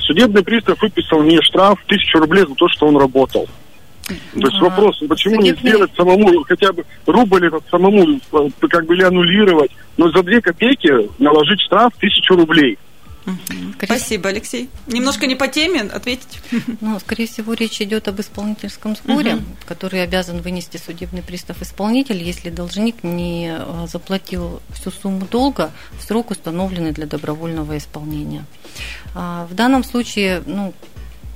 Судебный 0.00 0.42
пристав 0.42 0.80
выписал 0.80 1.22
мне 1.22 1.40
штраф 1.42 1.78
тысячу 1.86 2.18
рублей 2.18 2.46
за 2.48 2.54
то, 2.54 2.66
что 2.68 2.86
он 2.86 2.96
работал. 2.96 3.46
То 4.08 4.48
есть 4.48 4.60
вопрос, 4.60 4.98
почему 5.08 5.40
не 5.40 5.52
сделать 5.54 5.90
самому, 5.96 6.42
хотя 6.44 6.72
бы 6.72 6.84
рубль 7.06 7.46
этот 7.46 7.64
самому, 7.70 8.18
э, 8.32 8.48
как 8.68 8.86
бы 8.86 8.94
или 8.94 9.02
аннулировать, 9.02 9.70
но 9.96 10.10
за 10.10 10.22
две 10.22 10.40
копейки 10.40 10.90
наложить 11.18 11.60
штраф 11.60 11.92
тысячу 11.98 12.36
рублей. 12.36 12.78
Скорее... 13.74 13.98
Спасибо, 13.98 14.30
Алексей. 14.30 14.68
Немножко 14.86 15.26
не 15.26 15.34
по 15.34 15.48
теме, 15.48 15.82
ответить. 15.82 16.40
Ну, 16.80 16.98
скорее 17.00 17.26
всего, 17.26 17.52
речь 17.54 17.80
идет 17.80 18.08
об 18.08 18.20
исполнительском 18.20 18.96
споре, 18.96 19.36
угу. 19.36 19.44
который 19.66 20.02
обязан 20.02 20.40
вынести 20.40 20.76
судебный 20.76 21.22
пристав-исполнитель, 21.22 22.22
если 22.22 22.50
должник 22.50 23.02
не 23.02 23.56
э, 23.58 23.86
заплатил 23.86 24.62
всю 24.70 24.90
сумму 24.90 25.26
долга 25.30 25.70
в 25.98 26.02
срок, 26.02 26.30
установленный 26.30 26.92
для 26.92 27.06
добровольного 27.06 27.76
исполнения. 27.76 28.44
А, 29.14 29.46
в 29.50 29.54
данном 29.54 29.84
случае, 29.84 30.42
ну, 30.46 30.72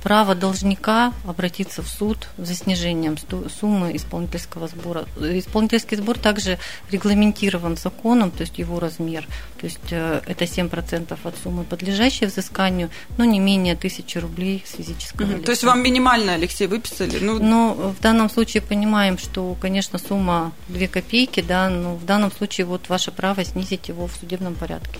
право 0.03 0.35
должника 0.35 1.13
обратиться 1.25 1.81
в 1.81 1.87
суд 1.87 2.27
за 2.37 2.53
снижением 2.53 3.17
суммы 3.59 3.95
исполнительского 3.95 4.67
сбора. 4.67 5.05
Исполнительский 5.17 5.97
сбор 5.97 6.19
также 6.19 6.59
регламентирован 6.91 7.77
законом, 7.77 8.29
то 8.29 8.41
есть 8.41 8.59
его 8.59 8.79
размер. 8.79 9.25
То 9.59 9.65
есть 9.65 9.91
э, 9.91 10.21
это 10.25 10.43
7% 10.43 11.17
от 11.23 11.35
суммы, 11.41 11.63
подлежащей 11.63 12.27
взысканию, 12.27 12.89
но 13.17 13.23
не 13.23 13.39
менее 13.39 13.75
тысячи 13.75 14.17
рублей 14.17 14.63
с 14.67 14.75
физического 14.75 15.31
лица. 15.31 15.45
То 15.45 15.51
есть 15.51 15.63
вам 15.63 15.81
минимально, 15.81 16.33
Алексей, 16.33 16.67
выписали? 16.67 17.19
Ну... 17.19 17.39
Но 17.39 17.73
в 17.97 18.01
данном 18.01 18.29
случае 18.29 18.61
понимаем, 18.61 19.17
что, 19.17 19.55
конечно, 19.61 19.99
сумма 19.99 20.51
2 20.67 20.87
копейки, 20.87 21.39
да, 21.41 21.69
но 21.69 21.95
в 21.95 22.05
данном 22.05 22.31
случае 22.31 22.65
вот 22.65 22.89
ваше 22.89 23.11
право 23.11 23.45
снизить 23.45 23.87
его 23.87 24.07
в 24.07 24.11
судебном 24.19 24.55
порядке. 24.55 24.99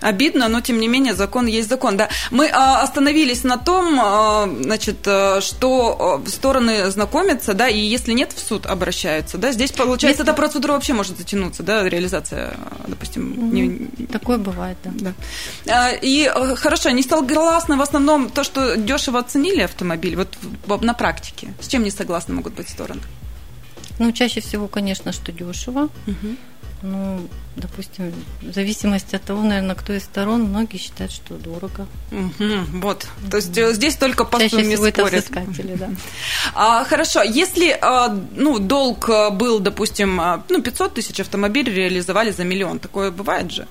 Обидно, 0.00 0.48
но 0.48 0.60
тем 0.60 0.80
не 0.80 0.88
менее 0.88 1.14
закон 1.14 1.46
есть 1.46 1.68
закон. 1.68 1.96
Да. 1.96 2.08
Мы 2.30 2.48
а, 2.48 2.82
остановились 2.82 3.44
на 3.44 3.58
том, 3.58 4.00
а, 4.00 4.21
значит, 4.62 4.98
э, 5.06 5.40
что 5.40 6.22
э, 6.24 6.28
стороны 6.30 6.90
знакомятся, 6.90 7.54
да, 7.54 7.68
и 7.68 7.78
если 7.78 8.12
нет, 8.12 8.32
в 8.32 8.40
суд 8.40 8.66
обращаются. 8.66 9.38
Да. 9.38 9.52
Здесь, 9.52 9.72
получается, 9.72 10.22
если... 10.22 10.24
эта 10.24 10.32
процедура 10.34 10.72
вообще 10.72 10.92
может 10.92 11.18
затянуться, 11.18 11.62
да, 11.62 11.88
реализация, 11.88 12.56
допустим. 12.86 13.52
Не... 13.52 14.06
Такое 14.06 14.38
бывает, 14.38 14.76
да. 14.84 14.90
да. 14.94 15.14
А, 15.68 15.90
и 15.90 16.30
хорошо, 16.56 16.90
не 16.90 17.02
согласны 17.02 17.76
в 17.76 17.82
основном 17.82 18.30
то, 18.30 18.44
что 18.44 18.76
дешево 18.76 19.18
оценили 19.18 19.62
автомобиль, 19.62 20.16
вот 20.16 20.82
на 20.82 20.94
практике. 20.94 21.54
С 21.60 21.68
чем 21.68 21.82
не 21.84 21.90
согласны 21.90 22.34
могут 22.34 22.54
быть 22.54 22.68
стороны? 22.68 23.02
Ну, 23.98 24.12
чаще 24.12 24.40
всего, 24.40 24.68
конечно, 24.68 25.12
что 25.12 25.32
дешево. 25.32 25.88
Угу. 26.06 26.36
Ну, 26.82 27.28
допустим, 27.54 28.12
в 28.40 28.52
зависимости 28.52 29.14
от 29.14 29.22
того, 29.22 29.42
наверное, 29.42 29.76
кто 29.76 29.92
из 29.92 30.02
сторон, 30.02 30.42
многие 30.42 30.78
считают, 30.78 31.12
что 31.12 31.34
дорого. 31.34 31.86
Угу, 32.10 32.80
вот. 32.80 33.06
То 33.30 33.36
есть 33.36 33.56
э, 33.56 33.72
здесь 33.72 33.96
только 33.96 34.24
по 34.24 34.40
Чаще 34.40 34.56
сумме 34.56 34.76
спорят. 34.76 35.30
Это 35.30 35.76
да. 35.76 35.90
А, 36.54 36.84
хорошо, 36.84 37.22
если 37.22 37.70
а, 37.80 38.08
ну, 38.34 38.58
долг 38.58 39.08
э, 39.08 39.30
был, 39.30 39.60
допустим, 39.60 40.20
ну, 40.48 40.62
500 40.62 40.94
тысяч 40.94 41.20
автомобилей 41.20 41.72
реализовали 41.72 42.32
за 42.32 42.44
миллион, 42.44 42.80
такое 42.80 43.10
бывает 43.12 43.52
же? 43.52 43.68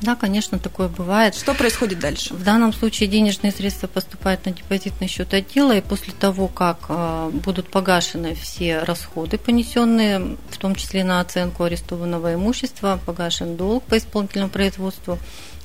Да, 0.00 0.16
конечно, 0.16 0.58
такое 0.58 0.88
бывает. 0.88 1.34
Что 1.34 1.54
происходит 1.54 1.98
дальше? 1.98 2.32
В 2.32 2.42
данном 2.42 2.72
случае 2.72 3.08
денежные 3.08 3.52
средства 3.52 3.86
поступают 3.86 4.46
на 4.46 4.52
депозитный 4.52 5.08
счет 5.08 5.34
отдела, 5.34 5.76
и 5.76 5.82
после 5.82 6.14
того, 6.14 6.48
как 6.48 6.86
э, 6.88 7.30
будут 7.32 7.68
погашены 7.70 8.34
все 8.34 8.78
расходы, 8.80 9.36
понесенные, 9.36 10.36
в 10.50 10.56
том 10.56 10.74
числе 10.74 11.04
на 11.04 11.20
оценку 11.20 11.64
арестованного 11.64 12.34
имущества, 12.34 12.98
погашен 13.04 13.56
долг 13.56 13.84
по 13.84 13.98
исполнительному 13.98 14.50
производству, 14.50 15.18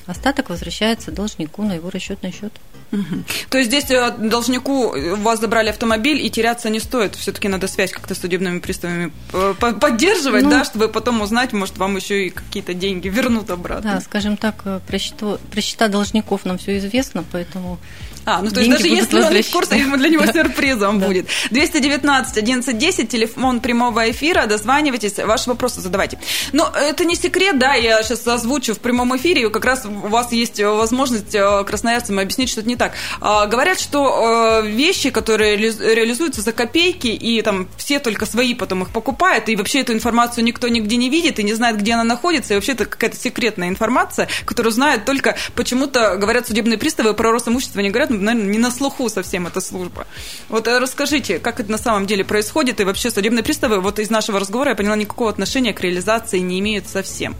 остаток 0.04 0.50
возвращается 0.50 1.12
должнику 1.12 1.62
на 1.62 1.72
его 1.72 1.88
расчетный 1.88 2.30
счет. 2.30 2.52
Угу. 2.92 3.24
То 3.50 3.58
есть 3.58 3.70
здесь 3.70 3.90
э, 3.90 4.12
должнику 4.18 4.94
э, 4.94 5.12
у 5.12 5.16
вас 5.16 5.40
забрали 5.40 5.70
автомобиль 5.70 6.24
и 6.24 6.30
теряться 6.30 6.70
не 6.70 6.80
стоит. 6.80 7.14
Все-таки 7.14 7.48
надо 7.48 7.66
связь 7.68 7.90
как-то 7.90 8.14
с 8.14 8.18
судебными 8.18 8.60
приставами 8.60 9.12
э, 9.32 9.54
поддерживать, 9.58 10.44
ну, 10.44 10.50
да, 10.50 10.64
чтобы 10.64 10.88
потом 10.88 11.20
узнать, 11.20 11.52
может, 11.52 11.78
вам 11.78 11.96
еще 11.96 12.26
и 12.26 12.30
какие-то 12.30 12.74
деньги 12.74 13.08
вернут 13.08 13.50
обратно. 13.50 13.94
Да, 13.94 14.00
скажем 14.00 14.36
так, 14.36 14.62
про 14.86 14.98
счета, 14.98 15.38
про 15.50 15.60
счета 15.60 15.88
должников 15.88 16.44
нам 16.44 16.58
все 16.58 16.78
известно, 16.78 17.24
поэтому 17.30 17.78
а, 18.26 18.42
ну 18.42 18.50
то 18.50 18.60
есть 18.60 18.70
даже 18.70 18.88
если 18.88 19.20
он 19.20 19.42
в 19.42 19.50
курсе, 19.50 19.76
для 19.96 20.08
него 20.08 20.26
сюрпризом 20.32 20.98
будет. 20.98 21.28
219 21.50 22.36
11 22.36 22.78
10, 22.78 23.08
телефон 23.08 23.60
прямого 23.60 24.10
эфира, 24.10 24.46
дозванивайтесь, 24.46 25.16
ваши 25.18 25.48
вопросы 25.48 25.80
задавайте. 25.80 26.18
Но 26.52 26.70
это 26.74 27.04
не 27.04 27.14
секрет, 27.14 27.58
да, 27.58 27.74
я 27.74 28.02
сейчас 28.02 28.26
озвучу 28.26 28.74
в 28.74 28.80
прямом 28.80 29.16
эфире, 29.16 29.48
как 29.50 29.64
раз 29.64 29.86
у 29.86 30.08
вас 30.08 30.32
есть 30.32 30.60
возможность 30.60 31.36
красноярцам 31.66 32.18
объяснить, 32.18 32.50
что 32.50 32.60
это 32.60 32.68
не 32.68 32.76
так. 32.76 32.92
А, 33.20 33.46
говорят, 33.46 33.80
что 33.80 34.62
э, 34.62 34.68
вещи, 34.68 35.10
которые 35.10 35.56
реализуются 35.56 36.42
за 36.42 36.52
копейки, 36.52 37.08
и 37.08 37.40
там 37.42 37.68
все 37.76 38.00
только 38.00 38.26
свои 38.26 38.54
потом 38.54 38.82
их 38.82 38.90
покупают, 38.90 39.48
и 39.48 39.56
вообще 39.56 39.80
эту 39.80 39.92
информацию 39.92 40.44
никто 40.44 40.68
нигде 40.68 40.96
не 40.96 41.08
видит 41.10 41.38
и 41.38 41.42
не 41.42 41.54
знает, 41.54 41.78
где 41.78 41.94
она 41.94 42.04
находится, 42.04 42.54
и 42.54 42.56
вообще 42.56 42.72
это 42.72 42.86
какая-то 42.86 43.16
секретная 43.16 43.68
информация, 43.68 44.28
которую 44.44 44.72
знают 44.72 45.04
только 45.04 45.36
почему-то, 45.54 46.16
говорят 46.16 46.48
судебные 46.48 46.78
приставы, 46.78 47.14
про 47.14 47.30
Росимущество 47.32 47.80
не 47.80 47.90
говорят, 47.90 48.10
наверное, 48.24 48.50
не 48.50 48.58
на 48.58 48.70
слуху 48.70 49.08
совсем 49.08 49.46
эта 49.46 49.60
служба. 49.60 50.06
Вот 50.48 50.66
э, 50.68 50.78
расскажите, 50.78 51.38
как 51.38 51.60
это 51.60 51.70
на 51.70 51.78
самом 51.78 52.06
деле 52.06 52.24
происходит, 52.24 52.80
и 52.80 52.84
вообще 52.84 53.10
судебные 53.10 53.42
приставы, 53.42 53.80
вот 53.80 53.98
из 53.98 54.10
нашего 54.10 54.40
разговора 54.40 54.70
я 54.70 54.76
поняла, 54.76 54.96
никакого 54.96 55.30
отношения 55.30 55.72
к 55.72 55.80
реализации 55.80 56.38
не 56.38 56.60
имеют 56.60 56.88
совсем. 56.88 57.36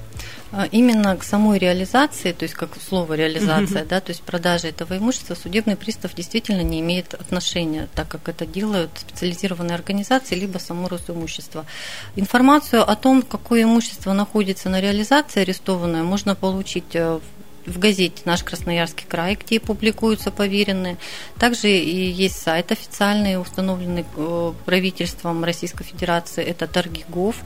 А, 0.53 0.67
именно 0.71 1.17
к 1.17 1.25
самой 1.25 1.59
реализации, 1.59 2.33
то 2.33 2.45
есть 2.45 2.55
как 2.55 2.71
слово 2.81 3.15
реализация, 3.15 3.83
mm-hmm. 3.83 3.89
да, 3.89 4.01
то 4.01 4.11
есть 4.11 4.23
продажа 4.23 4.69
этого 4.69 4.97
имущества, 4.97 5.35
судебный 5.35 5.77
пристав 5.77 6.15
действительно 6.15 6.63
не 6.63 6.81
имеет 6.81 7.15
отношения, 7.15 7.89
так 7.95 8.09
как 8.09 8.29
это 8.29 8.47
делают 8.47 8.91
специализированные 8.95 9.75
организации, 9.75 10.37
либо 10.37 10.59
само 10.59 10.89
Росимущество. 10.89 11.67
Информацию 12.15 12.89
о 12.89 12.95
том, 12.95 13.23
какое 13.23 13.65
имущество 13.65 14.13
находится 14.13 14.69
на 14.69 14.81
реализации 14.81 15.41
арестованное, 15.41 16.05
можно 16.05 16.37
получить 16.37 16.95
э, 16.95 17.19
в 17.67 17.79
газете 17.79 18.23
«Наш 18.25 18.43
Красноярский 18.43 19.07
край», 19.09 19.35
где 19.37 19.61
публикуются 19.61 20.31
поверенные. 20.31 20.97
Также 21.39 21.69
и 21.69 22.11
есть 22.11 22.41
сайт 22.41 22.73
официальный, 22.73 23.41
установленный 23.41 24.05
э, 24.17 24.53
правительством 24.65 25.45
Российской 25.45 25.85
Федерации, 25.85 26.45
это 26.45 26.67
Торгигов. 26.67 27.37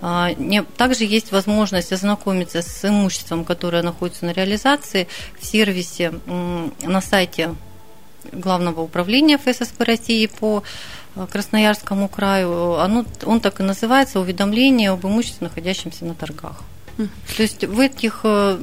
А, 0.00 0.30
также 0.76 1.04
есть 1.04 1.32
возможность 1.32 1.92
ознакомиться 1.92 2.62
с 2.62 2.84
имуществом, 2.88 3.44
которое 3.44 3.82
находится 3.82 4.24
на 4.26 4.32
реализации 4.32 5.08
в 5.38 5.44
сервисе 5.44 6.12
на 6.26 7.00
сайте 7.00 7.54
Главного 8.32 8.80
управления 8.80 9.38
ФССП 9.38 9.82
России 9.82 10.26
по 10.26 10.62
э, 11.14 11.26
Красноярскому 11.30 12.08
краю. 12.08 12.74
Оно, 12.78 13.04
он 13.24 13.40
так 13.40 13.60
и 13.60 13.62
называется 13.62 14.20
«Уведомление 14.20 14.90
об 14.90 15.04
имуществе, 15.04 15.46
находящемся 15.46 16.04
на 16.04 16.14
торгах». 16.14 16.62
То 16.96 17.42
есть 17.42 17.64
в 17.64 17.80
этих 17.80 18.20
э, 18.24 18.58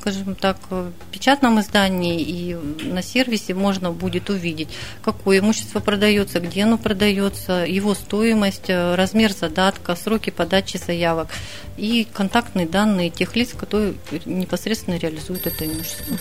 скажем 0.00 0.34
так, 0.34 0.56
в 0.70 0.92
печатном 1.12 1.60
издании 1.60 2.20
и 2.20 2.54
на 2.84 3.02
сервисе 3.02 3.54
можно 3.54 3.90
будет 3.92 4.30
увидеть, 4.30 4.68
какое 5.02 5.40
имущество 5.40 5.80
продается, 5.80 6.40
где 6.40 6.64
оно 6.64 6.78
продается, 6.78 7.64
его 7.66 7.94
стоимость, 7.94 8.68
э, 8.68 8.94
размер 8.94 9.32
задатка, 9.32 9.94
сроки 9.96 10.30
подачи 10.30 10.78
заявок 10.78 11.28
и 11.76 12.06
контактные 12.12 12.66
данные 12.66 13.10
тех 13.10 13.36
лиц, 13.36 13.52
которые 13.56 13.94
непосредственно 14.24 14.96
реализуют 14.96 15.46
это 15.46 15.66
имущество. 15.66 16.16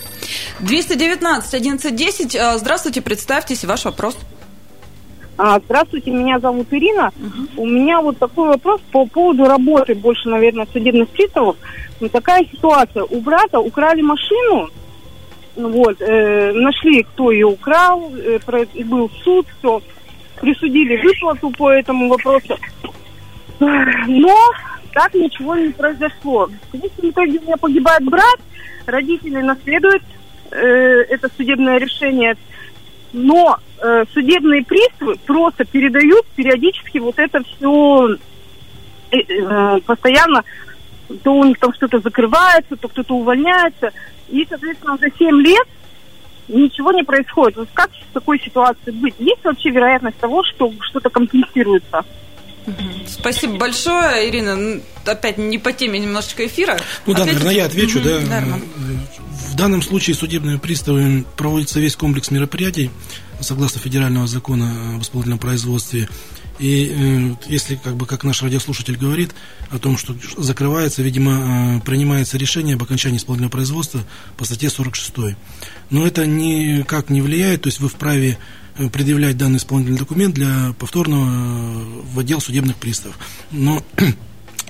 219 0.60 1.54
1110. 1.54 2.60
Здравствуйте, 2.60 3.02
представьтесь, 3.02 3.64
ваш 3.64 3.86
вопрос. 3.86 4.18
А, 5.42 5.58
здравствуйте, 5.62 6.12
меня 6.12 6.38
зовут 6.40 6.68
Ирина. 6.72 7.14
Угу. 7.18 7.64
У 7.64 7.66
меня 7.66 8.02
вот 8.02 8.18
такой 8.18 8.50
вопрос 8.50 8.82
по 8.92 9.06
поводу 9.06 9.46
работы, 9.46 9.96
больше, 9.96 10.28
наверное, 10.28 10.68
судебных 10.74 11.08
приставов. 11.08 11.56
Ну, 12.02 12.10
такая 12.10 12.44
ситуация. 12.52 13.04
У 13.04 13.22
брата 13.22 13.58
украли 13.58 14.02
машину, 14.02 14.70
вот, 15.56 16.02
э, 16.02 16.52
нашли, 16.52 17.04
кто 17.04 17.32
ее 17.32 17.46
украл, 17.46 18.12
э, 18.18 18.40
был 18.84 19.10
суд, 19.24 19.48
все, 19.60 19.82
присудили 20.42 21.02
выплату 21.02 21.52
по 21.52 21.72
этому 21.72 22.10
вопросу. 22.10 22.58
Но 23.60 24.36
так 24.94 25.14
ничего 25.14 25.56
не 25.56 25.70
произошло. 25.70 26.50
В 26.74 26.78
итоге 27.02 27.40
у 27.40 27.44
меня 27.44 27.56
погибает 27.56 28.04
брат, 28.04 28.40
родители 28.86 29.38
наследуют 29.38 30.04
э, 30.52 30.58
это 30.58 31.30
судебное 31.38 31.78
решение 31.78 32.36
но 33.14 33.58
э, 33.82 34.06
судебные 34.14 34.64
приставы 34.64 35.16
просто 35.26 35.66
передают 35.66 36.26
периодически 36.36 36.98
вот 37.00 37.18
это 37.18 37.42
все 37.44 38.18
э, 39.12 39.18
э, 39.18 39.80
постоянно, 39.86 40.44
то 41.24 41.34
у 41.34 41.44
них 41.44 41.58
там 41.60 41.74
что-то 41.74 42.00
закрывается, 42.00 42.76
то 42.76 42.88
кто-то 42.88 43.16
увольняется. 43.16 43.92
И, 44.30 44.46
соответственно, 44.48 44.98
за 44.98 45.08
7 45.18 45.42
лет 45.42 45.68
ничего 46.48 46.92
не 46.92 47.04
происходит. 47.04 47.58
Вот 47.58 47.70
как 47.74 47.90
в 47.92 48.14
такой 48.14 48.40
ситуации 48.40 48.92
быть? 48.92 49.16
Есть 49.20 49.44
вообще 49.44 49.70
вероятность 49.70 50.18
того, 50.18 50.44
что 50.44 50.72
что-то 50.82 51.10
компенсируется? 51.10 52.04
Спасибо 53.08 53.58
большое, 53.58 54.30
Ирина. 54.30 54.82
Опять 55.06 55.38
не 55.38 55.58
по 55.58 55.72
теме 55.72 55.98
немножечко 56.00 56.46
эфира. 56.46 56.78
Ну 57.08 57.14
да, 57.14 57.26
наверное, 57.26 57.54
я 57.54 57.66
отвечу, 57.66 58.00
угу, 58.00 58.08
да. 58.08 58.44
В 59.50 59.56
данном 59.56 59.82
случае 59.82 60.16
судебными 60.16 60.58
приставами 60.58 61.26
проводится 61.36 61.80
весь 61.80 61.96
комплекс 61.96 62.30
мероприятий 62.30 62.92
согласно 63.42 63.80
федерального 63.80 64.28
закона 64.28 64.96
об 64.96 65.02
исполнительном 65.02 65.40
производстве. 65.40 66.10
И 66.60 66.94
э, 66.94 67.36
если, 67.48 67.76
как 67.76 67.96
бы, 67.96 68.06
как 68.06 68.26
наш 68.26 68.44
радиослушатель 68.44 68.98
говорит 68.98 69.34
о 69.70 69.80
том, 69.80 69.98
что 69.98 70.14
закрывается, 70.38 71.02
видимо, 71.02 71.78
э, 71.78 71.86
принимается 71.86 72.38
решение 72.38 72.76
об 72.76 72.84
окончании 72.84 73.18
исполнительного 73.18 73.52
производства 73.52 74.04
по 74.36 74.44
статье 74.44 74.70
46. 74.70 75.38
Но 75.90 76.06
это 76.06 76.26
никак 76.26 77.10
не 77.10 77.22
влияет, 77.22 77.62
то 77.62 77.68
есть 77.68 77.80
вы 77.80 77.88
вправе 77.88 78.38
э, 78.78 78.90
предъявлять 78.90 79.38
данный 79.38 79.58
исполнительный 79.58 80.00
документ 80.00 80.36
для 80.36 80.74
повторного 80.78 81.30
э, 81.30 82.02
в 82.14 82.20
отдел 82.20 82.42
судебных 82.42 82.76
приставов. 82.76 83.18
Но 83.52 83.82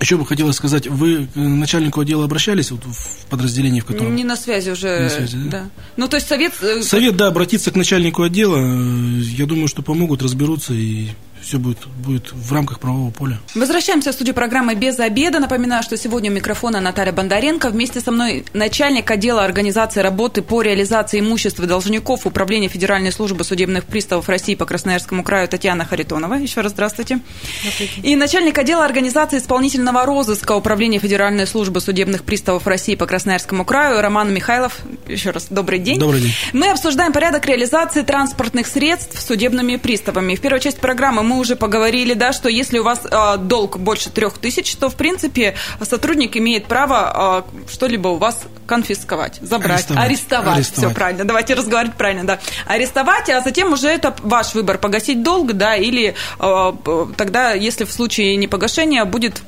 Еще 0.01 0.17
бы 0.17 0.25
хотелось 0.25 0.55
сказать, 0.55 0.87
вы 0.87 1.27
к 1.27 1.35
начальнику 1.35 2.01
отдела 2.01 2.23
обращались 2.23 2.71
вот 2.71 2.81
в 2.85 3.25
подразделении, 3.25 3.81
в 3.81 3.85
котором... 3.85 4.15
Не 4.15 4.23
на 4.23 4.37
связи 4.37 4.69
уже. 4.69 4.99
На 4.99 5.09
связи, 5.09 5.37
да? 5.37 5.49
да. 5.49 5.69
Ну, 5.97 6.07
то 6.07 6.15
есть 6.15 6.27
совет... 6.27 6.53
Э, 6.61 6.81
совет, 6.81 7.17
да, 7.17 7.27
обратиться 7.27 7.71
к 7.71 7.75
начальнику 7.75 8.23
отдела. 8.23 8.57
Я 8.57 9.45
думаю, 9.45 9.67
что 9.67 9.81
помогут, 9.81 10.21
разберутся 10.21 10.73
и 10.73 11.09
все 11.49 11.57
будет, 11.57 11.79
будет 12.05 12.31
в 12.31 12.53
рамках 12.53 12.79
правового 12.79 13.09
поля. 13.09 13.39
Возвращаемся 13.55 14.11
в 14.11 14.13
студию 14.13 14.35
программы 14.35 14.75
«Без 14.75 14.99
обеда». 14.99 15.39
Напоминаю, 15.39 15.81
что 15.81 15.97
сегодня 15.97 16.29
у 16.29 16.33
микрофона 16.35 16.79
Наталья 16.79 17.11
Бондаренко. 17.11 17.69
Вместе 17.69 18.01
со 18.01 18.11
мной 18.11 18.45
начальник 18.53 19.09
отдела 19.09 19.43
организации 19.43 20.01
работы 20.01 20.43
по 20.43 20.61
реализации 20.61 21.19
имущества 21.19 21.65
должников 21.65 22.27
Управления 22.27 22.67
Федеральной 22.67 23.11
службы 23.11 23.43
судебных 23.43 23.85
приставов 23.85 24.29
России 24.29 24.53
по 24.53 24.67
Красноярскому 24.67 25.23
краю 25.23 25.47
Татьяна 25.47 25.85
Харитонова. 25.85 26.35
Еще 26.35 26.61
раз 26.61 26.73
здравствуйте. 26.73 27.19
здравствуйте. 27.61 28.07
И 28.07 28.15
начальник 28.15 28.55
отдела 28.55 28.85
организации 28.85 29.39
исполнительного 29.39 30.05
розыска 30.05 30.51
Управления 30.51 30.99
Федеральной 30.99 31.47
службы 31.47 31.81
судебных 31.81 32.25
приставов 32.25 32.67
России 32.67 32.93
по 32.93 33.07
Красноярскому 33.07 33.65
краю 33.65 34.01
Роман 34.01 34.31
Михайлов. 34.31 34.77
Еще 35.07 35.31
раз 35.31 35.47
добрый 35.49 35.79
день. 35.79 35.99
Добрый 35.99 36.21
день. 36.21 36.33
Мы 36.53 36.69
обсуждаем 36.69 37.11
порядок 37.11 37.47
реализации 37.47 38.03
транспортных 38.03 38.67
средств 38.67 39.19
судебными 39.19 39.77
приставами. 39.77 40.35
В 40.35 40.41
первой 40.41 40.59
части 40.59 40.79
программы 40.79 41.23
мы 41.23 41.38
уже 41.39 41.55
поговорили, 41.55 42.13
да, 42.13 42.33
что 42.33 42.49
если 42.49 42.79
у 42.79 42.83
вас 42.83 43.01
э, 43.03 43.37
долг 43.37 43.77
больше 43.77 44.09
трех 44.09 44.37
тысяч, 44.37 44.75
то, 44.75 44.89
в 44.89 44.95
принципе, 44.95 45.55
сотрудник 45.81 46.37
имеет 46.37 46.65
право 46.65 47.43
э, 47.65 47.69
что-либо 47.71 48.09
у 48.09 48.17
вас 48.17 48.43
конфисковать, 48.67 49.39
забрать, 49.41 49.85
арестовать. 49.89 50.05
арестовать. 50.05 50.57
арестовать. 50.57 50.89
Все 50.89 50.95
правильно, 50.95 51.25
давайте 51.25 51.53
разговаривать 51.55 51.97
правильно, 51.97 52.25
да. 52.25 52.39
Арестовать, 52.65 53.29
а 53.29 53.41
затем 53.41 53.73
уже 53.73 53.87
это 53.87 54.15
ваш 54.21 54.53
выбор, 54.53 54.77
погасить 54.77 55.23
долг, 55.23 55.53
да, 55.53 55.75
или 55.75 56.15
э, 56.39 56.73
тогда, 57.17 57.53
если 57.53 57.85
в 57.85 57.91
случае 57.91 58.35
непогашения 58.35 59.05
будет 59.05 59.41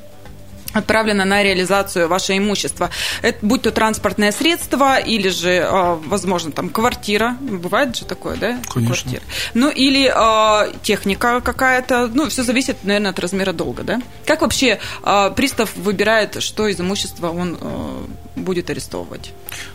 отправлено 0.72 1.24
на 1.24 1.42
реализацию 1.42 2.08
ваше 2.08 2.36
имущество. 2.36 2.90
Это, 3.22 3.38
будь 3.42 3.62
то 3.62 3.70
транспортное 3.70 4.32
средство 4.32 4.98
или 4.98 5.28
же, 5.28 5.64
а, 5.64 5.94
возможно, 6.06 6.52
там 6.52 6.70
квартира. 6.70 7.36
Бывает 7.40 7.96
же 7.96 8.04
такое, 8.04 8.36
да? 8.36 8.58
Конечно. 8.72 8.94
Квартира. 8.94 9.22
Ну, 9.54 9.70
или 9.70 10.10
э, 10.12 10.72
техника 10.82 11.40
какая-то. 11.40 12.08
Ну, 12.08 12.28
все 12.28 12.42
зависит, 12.42 12.84
наверное, 12.84 13.10
от 13.10 13.18
размера 13.18 13.52
долга, 13.52 13.82
да? 13.82 14.02
Как 14.26 14.42
вообще 14.42 14.78
э, 15.02 15.30
пристав 15.36 15.74
выбирает, 15.76 16.42
что 16.42 16.66
из 16.66 16.80
имущества 16.80 17.30
он 17.30 17.58
э, 17.60 18.06
будет 18.36 18.70
арестовывать? 18.70 19.32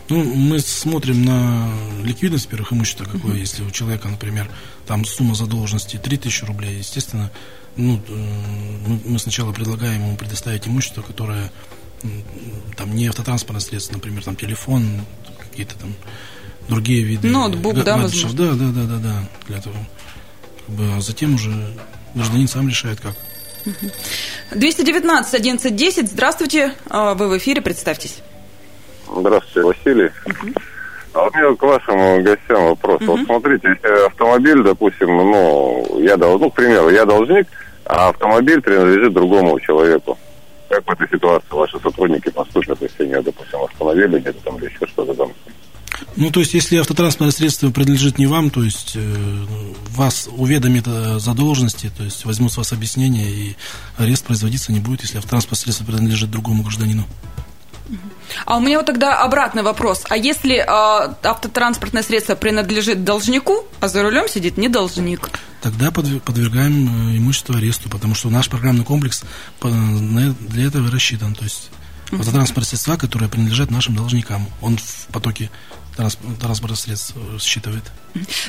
Ну, 0.08 0.22
мы 0.22 0.60
смотрим 0.60 1.24
на 1.24 1.70
ликвидность 2.02 2.48
первых 2.48 2.72
имущества, 2.72 3.04
какое, 3.04 3.34
uh-huh. 3.34 3.38
если 3.38 3.62
у 3.62 3.70
человека, 3.70 4.08
например, 4.08 4.50
там 4.86 5.04
сумма 5.04 5.34
задолженности 5.34 5.96
3000 5.96 6.44
рублей, 6.44 6.78
естественно, 6.78 7.30
ну, 7.78 8.00
э, 8.08 8.98
мы 9.06 9.18
сначала 9.18 9.52
предлагаем 9.52 10.02
ему 10.02 10.16
предоставить 10.16 10.66
имущество, 10.68 11.02
которое 11.02 11.50
там 12.76 12.94
не 12.94 13.08
автотранспортное 13.08 13.60
средство, 13.60 13.94
например, 13.94 14.22
там 14.22 14.36
телефон, 14.36 14.84
какие-то 15.40 15.76
там 15.78 15.94
другие 16.68 17.02
виды. 17.02 17.28
Ноутбук, 17.28 17.82
да, 17.82 17.96
возможно. 17.96 18.36
Да, 18.36 18.52
да, 18.52 18.70
да, 18.72 18.82
да, 18.84 18.96
да, 18.98 19.28
для 19.46 19.58
этого. 19.58 19.76
Как 20.66 20.74
бы, 20.74 20.84
а 20.96 21.00
затем 21.00 21.34
уже 21.34 21.50
гражданин 22.14 22.46
сам 22.48 22.68
решает, 22.68 23.00
как. 23.00 23.14
219 24.54 25.34
11 25.34 25.76
10. 25.76 26.10
Здравствуйте, 26.10 26.74
а, 26.88 27.14
вы 27.14 27.28
в 27.28 27.38
эфире, 27.38 27.60
представьтесь. 27.60 28.18
Здравствуйте, 29.12 29.66
Василий. 29.66 30.10
А 31.14 31.22
у 31.22 31.30
меня 31.34 31.56
к 31.56 31.62
вашим 31.62 32.22
гостям 32.22 32.66
вопрос. 32.66 33.00
Uh-huh. 33.00 33.06
Вот 33.06 33.20
смотрите, 33.26 33.68
если 33.68 34.06
автомобиль, 34.06 34.62
допустим, 34.62 35.08
ну, 35.08 36.00
я 36.00 36.16
дол, 36.16 36.38
ну, 36.38 36.50
к 36.50 36.54
примеру, 36.54 36.90
я 36.90 37.04
должник, 37.04 37.48
а 37.88 38.10
автомобиль 38.10 38.60
принадлежит 38.60 39.14
другому 39.14 39.58
человеку. 39.60 40.18
Как 40.68 40.86
в 40.86 40.90
этой 40.90 41.08
ситуации 41.08 41.48
ваши 41.50 41.80
сотрудники 41.80 42.28
поступят, 42.28 42.80
если 42.82 43.06
нет, 43.06 43.24
допустим, 43.24 43.62
автомобиля, 43.62 44.18
где-то 44.18 44.44
там 44.44 44.58
или 44.58 44.66
еще 44.66 44.86
что-то 44.86 45.14
там? 45.14 45.32
Ну, 46.14 46.30
то 46.30 46.40
есть, 46.40 46.52
если 46.52 46.76
автотранспортное 46.76 47.32
средство 47.32 47.70
принадлежит 47.70 48.18
не 48.18 48.26
вам, 48.26 48.50
то 48.50 48.62
есть 48.62 48.92
э, 48.94 49.00
вас 49.90 50.28
уведомит 50.30 50.86
о 50.86 51.18
задолженности, 51.18 51.90
то 51.96 52.04
есть 52.04 52.24
возьмут 52.24 52.52
с 52.52 52.58
вас 52.58 52.72
объяснение, 52.72 53.30
и 53.30 53.56
арест 53.96 54.26
производиться 54.26 54.70
не 54.70 54.80
будет, 54.80 55.00
если 55.02 55.16
автотранспортное 55.16 55.62
средство 55.64 55.86
принадлежит 55.86 56.30
другому 56.30 56.62
гражданину. 56.62 57.04
А 58.44 58.56
у 58.56 58.60
меня 58.60 58.78
вот 58.78 58.86
тогда 58.86 59.22
обратный 59.22 59.62
вопрос. 59.62 60.04
А 60.08 60.16
если 60.16 60.56
э, 60.56 61.14
автотранспортное 61.22 62.02
средство 62.02 62.34
принадлежит 62.34 63.04
должнику, 63.04 63.66
а 63.80 63.88
за 63.88 64.02
рулем 64.02 64.28
сидит 64.28 64.56
не 64.56 64.68
должник? 64.68 65.30
Тогда 65.60 65.90
подвергаем 65.90 67.14
э, 67.14 67.18
имущество 67.18 67.56
аресту, 67.56 67.88
потому 67.88 68.14
что 68.14 68.30
наш 68.30 68.48
программный 68.48 68.84
комплекс 68.84 69.24
для 69.62 70.66
этого 70.66 70.90
рассчитан. 70.90 71.34
То 71.34 71.44
есть 71.44 71.70
автотранспортные 72.12 72.68
средства, 72.68 72.96
которые 72.96 73.28
принадлежат 73.28 73.70
нашим 73.70 73.96
должникам. 73.96 74.46
Он 74.60 74.76
в 74.76 75.06
потоке 75.12 75.50
транспортных 75.98 76.78
средств 76.78 77.14
э, 77.16 77.38
считывает. 77.40 77.84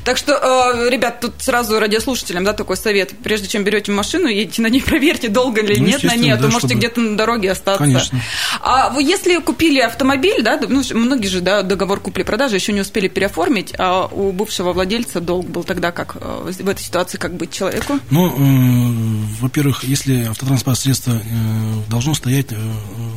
Так 0.03 0.17
что, 0.17 0.33
э, 0.33 0.89
ребят, 0.89 1.19
тут 1.19 1.33
сразу 1.39 1.79
радиослушателям, 1.79 2.43
да, 2.43 2.53
такой 2.53 2.77
совет. 2.77 3.13
Прежде 3.23 3.47
чем 3.47 3.63
берете 3.63 3.91
машину, 3.91 4.27
едете 4.27 4.62
на 4.62 4.67
ней, 4.67 4.81
проверьте, 4.85 5.27
долго 5.27 5.62
ли 5.62 5.79
ну, 5.79 5.88
нет 5.88 6.03
на 6.03 6.15
ней, 6.15 6.31
а 6.31 6.38
то 6.38 6.43
да, 6.43 6.47
можете 6.49 6.67
чтобы... 6.67 6.79
где-то 6.79 7.01
на 7.01 7.17
дороге 7.17 7.51
остаться. 7.51 7.83
Конечно. 7.83 8.21
А 8.62 8.89
вы 8.89 9.03
если 9.03 9.38
купили 9.38 9.79
автомобиль, 9.79 10.41
да, 10.41 10.59
ну, 10.67 10.83
многие 10.93 11.27
же, 11.27 11.41
да, 11.41 11.63
договор 11.63 11.99
купли-продажи 11.99 12.55
еще 12.55 12.73
не 12.73 12.81
успели 12.81 13.07
переоформить, 13.07 13.73
а 13.77 14.05
у 14.07 14.31
бывшего 14.31 14.73
владельца 14.73 15.19
долг 15.19 15.47
был 15.47 15.63
тогда 15.63 15.91
как 15.91 16.17
э, 16.19 16.51
в 16.51 16.69
этой 16.69 16.81
ситуации 16.81 17.17
как 17.17 17.33
быть 17.33 17.51
человеку? 17.51 17.99
Ну, 18.09 18.27
э, 18.27 19.41
во-первых, 19.41 19.83
если 19.83 20.25
автотранспортное 20.25 20.75
средство 20.75 21.12
э, 21.12 21.89
должно 21.89 22.13
стоять 22.13 22.51
э, 22.51 22.55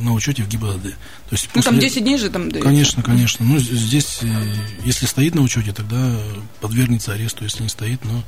на 0.01 0.13
учете 0.13 0.43
в 0.43 0.47
ГИБДД. 0.47 0.95
То 1.33 1.35
есть 1.35 1.49
после... 1.49 1.71
Ну, 1.71 1.77
там 1.77 1.79
10 1.79 2.03
дней 2.03 2.17
же 2.19 2.29
там 2.29 2.51
дается. 2.51 2.69
Конечно, 2.69 3.01
конечно. 3.01 3.43
Ну, 3.43 3.57
здесь, 3.57 4.19
если 4.85 5.07
стоит 5.07 5.33
на 5.33 5.41
учете, 5.41 5.73
тогда 5.73 5.97
подвергнется 6.61 7.13
аресту, 7.13 7.43
если 7.43 7.63
не 7.63 7.69
стоит, 7.69 8.05
но 8.05 8.21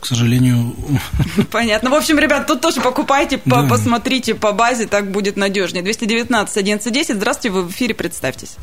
к 0.00 0.06
сожалению... 0.06 0.74
Понятно. 1.52 1.90
В 1.90 1.94
общем, 1.94 2.18
ребят, 2.18 2.46
тут 2.46 2.62
тоже 2.62 2.80
покупайте, 2.80 3.38
да. 3.44 3.66
посмотрите 3.68 4.34
по 4.34 4.52
базе, 4.52 4.86
так 4.86 5.10
будет 5.10 5.36
надежнее. 5.36 5.82
219 5.82 6.56
1110. 6.56 7.16
Здравствуйте, 7.16 7.54
вы 7.54 7.64
в 7.64 7.70
эфире, 7.70 7.92
представьтесь. 7.92 8.56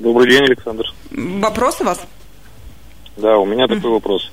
Добрый 0.00 0.28
день, 0.28 0.42
Александр. 0.42 0.92
Вопрос 1.12 1.80
у 1.80 1.84
вас? 1.84 2.00
Да, 3.16 3.38
у 3.38 3.46
меня 3.46 3.68
такой 3.68 3.92
вопрос 3.92 4.28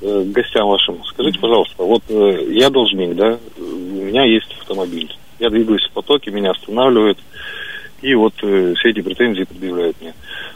э, 0.00 0.24
к 0.24 0.32
гостям 0.32 0.66
вашим. 0.66 1.04
Скажите, 1.04 1.38
пожалуйста, 1.38 1.84
вот 1.84 2.02
э, 2.08 2.48
я 2.50 2.68
должник, 2.68 3.14
да, 3.14 3.38
у 3.58 4.04
меня 4.06 4.24
есть 4.24 4.52
автомобиль. 4.60 5.16
Я 5.38 5.50
двигаюсь 5.50 5.84
в 5.84 5.92
потоке, 5.92 6.30
меня 6.30 6.50
останавливают, 6.50 7.18
и 8.00 8.14
вот 8.14 8.34
э, 8.42 8.74
все 8.78 8.90
эти 8.90 9.00
претензии 9.00 9.44
предъявляют 9.44 10.00
мне. 10.00 10.14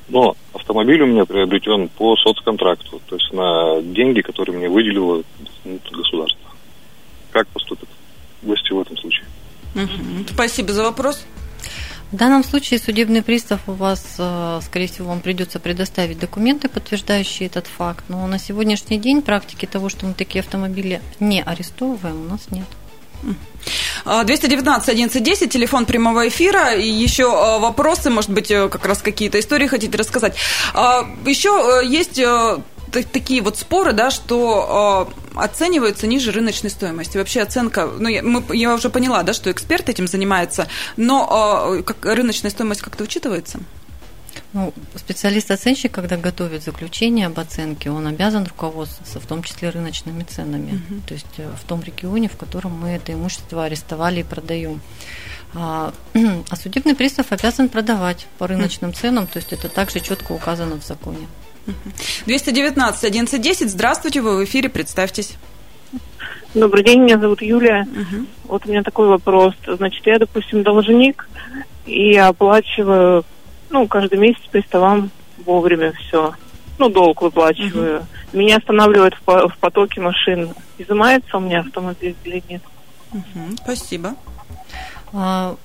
Но 0.09 0.37
автомобиль 0.53 1.03
у 1.03 1.07
меня 1.07 1.25
приобретен 1.25 1.89
по 1.89 2.17
соцконтракту, 2.17 3.01
то 3.07 3.17
есть 3.17 3.33
на 3.33 3.81
деньги, 3.83 4.21
которые 4.21 4.57
мне 4.57 4.69
выделило 4.69 5.23
ну, 5.65 5.79
государство. 5.91 6.51
Как 7.31 7.47
поступят 7.49 7.89
гости 8.43 8.73
в 8.73 8.81
этом 8.81 8.97
случае? 8.97 9.25
Угу. 9.75 10.27
Спасибо 10.35 10.73
за 10.73 10.85
вопрос. 10.85 11.25
В 12.13 12.17
данном 12.17 12.45
случае 12.45 12.79
судебный 12.79 13.23
пристав 13.23 13.67
у 13.67 13.73
вас, 13.73 14.17
э, 14.19 14.61
скорее 14.63 14.87
всего, 14.87 15.09
вам 15.09 15.21
придется 15.21 15.59
предоставить 15.59 16.19
документы, 16.19 16.69
подтверждающие 16.69 17.47
этот 17.47 17.67
факт. 17.67 18.05
Но 18.09 18.27
на 18.27 18.39
сегодняшний 18.39 18.99
день 18.99 19.23
практики 19.23 19.65
того, 19.65 19.89
что 19.89 20.05
мы 20.05 20.13
такие 20.13 20.41
автомобили 20.41 21.01
не 21.21 21.43
арестовываем, 21.43 22.21
у 22.21 22.29
нас 22.29 22.51
нет. 22.51 22.67
219 24.05 24.89
1110, 24.89 25.53
телефон 25.53 25.87
прямого 25.87 26.29
эфира. 26.29 26.75
И 26.75 26.89
еще 26.89 27.33
а, 27.33 27.59
вопросы, 27.59 28.11
может 28.11 28.31
быть, 28.31 28.51
э, 28.51 28.69
как 28.69 28.85
раз 28.85 29.03
какие-то 29.03 29.39
истории 29.39 29.67
хотите 29.67 29.97
рассказать. 29.97 30.37
А, 30.75 31.07
еще 31.25 31.83
э, 31.83 31.87
есть 31.87 32.19
э, 32.19 32.59
такие 33.13 33.43
вот 33.43 33.59
споры, 33.59 33.93
да, 33.93 34.11
что 34.11 35.13
э, 35.37 35.41
оцениваются 35.41 36.07
ниже 36.07 36.33
рыночной 36.33 36.71
стоимости. 36.71 37.17
Вообще 37.17 37.43
оценка, 37.43 37.89
ну, 37.99 38.09
я, 38.09 38.23
мы, 38.23 38.45
я 38.55 38.75
уже 38.75 38.91
поняла, 38.91 39.23
да, 39.23 39.33
что 39.33 39.51
эксперт 39.51 39.89
этим 39.89 40.07
занимается, 40.07 40.69
но 40.97 41.83
как, 41.85 42.05
рыночная 42.05 42.51
стоимость 42.51 42.83
как-то 42.83 43.05
учитывается? 43.05 43.61
Ну, 44.53 44.73
специалист-оценщик, 44.97 45.93
когда 45.93 46.17
готовит 46.17 46.63
заключение 46.63 47.27
об 47.27 47.39
оценке, 47.39 47.91
он 47.91 48.07
обязан 48.07 48.45
руководствоваться 48.45 49.21
в 49.21 49.27
том 49.27 49.43
числе 49.43 49.71
рыночными 49.71 50.25
ценами, 50.25 50.73
угу. 50.73 51.01
то 51.07 51.15
есть 51.15 51.27
э, 51.39 51.49
в 51.61 51.67
том 51.67 51.83
регионе, 51.83 52.29
в 52.29 52.37
котором 52.37 52.73
мы 52.73 52.91
это 52.91 53.13
имущество 53.13 53.65
арестовали 53.65 54.21
и 54.21 54.25
продаем. 54.25 54.81
А, 55.55 55.93
а 56.49 56.57
судебный 56.57 56.95
пристав 56.95 57.33
обязан 57.33 57.69
продавать 57.69 58.27
по 58.39 58.47
рыночным 58.47 58.93
ценам, 58.93 59.27
то 59.27 59.39
есть 59.39 59.53
это 59.53 59.69
также 59.69 60.01
четко 60.01 60.33
указано 60.33 60.81
в 60.81 60.85
законе. 60.85 61.27
219 62.27 63.05
1110. 63.05 63.71
Здравствуйте, 63.71 64.21
вы 64.21 64.39
в 64.39 64.45
эфире, 64.45 64.69
представьтесь. 64.69 65.37
Добрый 66.55 66.85
день, 66.85 67.01
меня 67.01 67.19
зовут 67.19 67.41
Юлия. 67.41 67.87
Угу. 67.91 68.27
Вот 68.45 68.67
у 68.67 68.69
меня 68.69 68.83
такой 68.83 69.09
вопрос. 69.09 69.55
Значит, 69.67 70.07
я, 70.07 70.19
допустим, 70.19 70.63
должник 70.63 71.27
и 71.87 72.17
оплачиваю, 72.17 73.25
ну, 73.73 73.89
каждый 73.89 74.19
месяц 74.19 74.43
приставам 74.51 75.11
вовремя 75.45 75.93
все. 75.93 76.35
Ну, 76.79 76.89
долг 76.89 77.23
выплачиваю. 77.23 78.01
Угу. 78.01 78.39
Меня 78.39 78.59
останавливают 78.59 79.15
в, 79.27 79.49
в 79.49 79.59
потоке 79.59 80.01
машин. 80.01 80.51
Изымается 80.79 81.37
у 81.37 81.41
меня 81.41 81.61
автомобиль 81.61 82.15
или 82.25 82.43
нет? 82.49 82.63
Угу. 83.13 83.57
Спасибо. 83.63 84.15
А, 85.13 85.57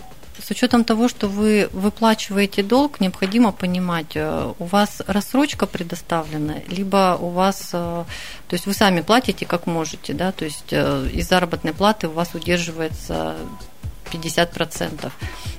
с 0.41 0.51
учетом 0.51 0.83
того, 0.83 1.07
что 1.07 1.27
вы 1.27 1.69
выплачиваете 1.73 2.63
долг, 2.63 2.99
необходимо 2.99 3.51
понимать, 3.51 4.15
э, 4.15 4.53
у 4.57 4.65
вас 4.65 5.01
рассрочка 5.07 5.65
предоставлена, 5.65 6.55
либо 6.67 7.17
у 7.19 7.29
вас, 7.29 7.69
э, 7.73 8.03
то 8.47 8.53
есть 8.53 8.65
вы 8.65 8.73
сами 8.73 9.01
платите 9.01 9.45
как 9.45 9.65
можете, 9.65 10.13
да, 10.13 10.31
то 10.31 10.45
есть 10.45 10.71
э, 10.71 11.09
из 11.13 11.27
заработной 11.27 11.73
платы 11.73 12.07
у 12.07 12.11
вас 12.11 12.35
удерживается 12.35 13.35
50%. 14.11 15.11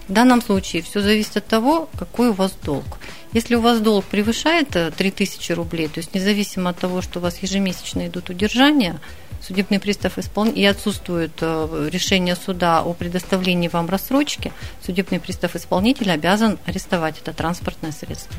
В 0.09 0.13
данном 0.13 0.41
случае 0.41 0.83
все 0.83 1.01
зависит 1.01 1.37
от 1.37 1.47
того, 1.47 1.89
какой 1.99 2.31
у 2.31 2.33
вас 2.33 2.53
долг. 2.65 2.99
Если 3.35 3.57
у 3.57 3.61
вас 3.61 3.81
долг 3.81 4.07
превышает 4.07 4.71
3000 4.97 5.53
рублей, 5.53 5.89
то 5.89 5.99
есть 5.99 6.15
независимо 6.15 6.71
от 6.71 6.79
того, 6.79 7.03
что 7.03 7.19
у 7.19 7.23
вас 7.23 7.43
ежемесячно 7.43 8.07
идут 8.07 8.31
удержания, 8.31 9.01
судебный 9.47 9.79
пристав 9.79 10.19
исполн... 10.19 10.51
и 10.51 10.65
отсутствует 10.65 11.33
э, 11.41 11.89
решение 11.93 12.37
суда 12.37 12.81
о 12.81 12.95
предоставлении 12.95 13.69
вам 13.69 13.89
рассрочки, 13.89 14.53
судебный 14.85 15.21
пристав 15.21 15.57
исполнителя 15.57 16.13
обязан 16.13 16.59
арестовать 16.67 17.19
это 17.19 17.33
транспортное 17.33 17.93
средство. 17.93 18.37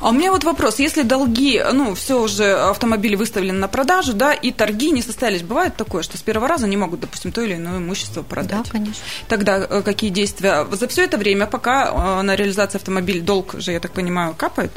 А 0.00 0.10
у 0.10 0.12
меня 0.12 0.30
вот 0.30 0.44
вопрос, 0.44 0.78
если 0.78 1.02
долги, 1.02 1.62
ну, 1.72 1.94
все 1.94 2.20
уже 2.20 2.54
автомобили 2.54 3.16
выставлены 3.16 3.58
на 3.58 3.68
продажу, 3.68 4.12
да, 4.12 4.32
и 4.32 4.52
торги 4.52 4.90
не 4.90 5.02
состоялись, 5.02 5.42
бывает 5.42 5.76
такое, 5.76 6.02
что 6.02 6.18
с 6.18 6.22
первого 6.22 6.48
раза 6.48 6.66
не 6.66 6.76
могут, 6.76 7.00
допустим, 7.00 7.32
то 7.32 7.42
или 7.42 7.54
иное 7.54 7.78
имущество 7.78 8.22
продать? 8.22 8.64
Да, 8.64 8.70
конечно. 8.70 9.02
Тогда 9.28 9.58
э, 9.58 9.82
какие 9.82 10.10
действия? 10.10 10.64
За 10.86 10.90
все 10.90 11.02
это 11.02 11.18
время, 11.18 11.46
пока 11.46 11.88
э, 11.88 12.22
на 12.22 12.36
реализации 12.36 12.78
автомобиля 12.78 13.20
долг 13.20 13.56
же, 13.58 13.72
я 13.72 13.80
так 13.80 13.90
понимаю, 13.90 14.34
капает? 14.34 14.70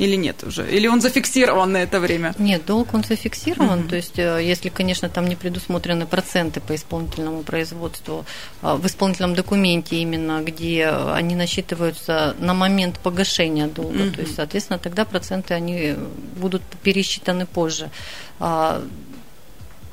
или 0.00 0.16
нет 0.16 0.44
уже? 0.44 0.66
Или 0.76 0.88
он 0.88 1.00
зафиксирован 1.00 1.72
на 1.72 1.76
это 1.76 2.00
время? 2.00 2.34
Нет, 2.38 2.64
долг 2.66 2.94
он 2.94 3.04
зафиксирован. 3.04 3.80
Mm-hmm. 3.80 3.88
То 3.88 3.96
есть, 3.96 4.18
э, 4.18 4.40
если, 4.42 4.70
конечно, 4.70 5.08
там 5.08 5.28
не 5.28 5.36
предусмотрены 5.36 6.06
проценты 6.06 6.60
по 6.60 6.74
исполнительному 6.74 7.42
производству 7.42 8.24
а, 8.62 8.76
в 8.76 8.86
исполнительном 8.86 9.34
документе 9.34 9.96
именно, 9.96 10.42
где 10.42 10.88
они 10.88 11.36
насчитываются 11.36 12.34
на 12.40 12.54
момент 12.54 12.98
погашения 12.98 13.68
долга. 13.68 13.98
Mm-hmm. 13.98 14.14
То 14.14 14.20
есть, 14.22 14.34
соответственно, 14.34 14.78
тогда 14.78 15.04
проценты 15.04 15.54
они 15.54 15.94
будут 16.40 16.62
пересчитаны 16.82 17.46
позже. 17.46 17.90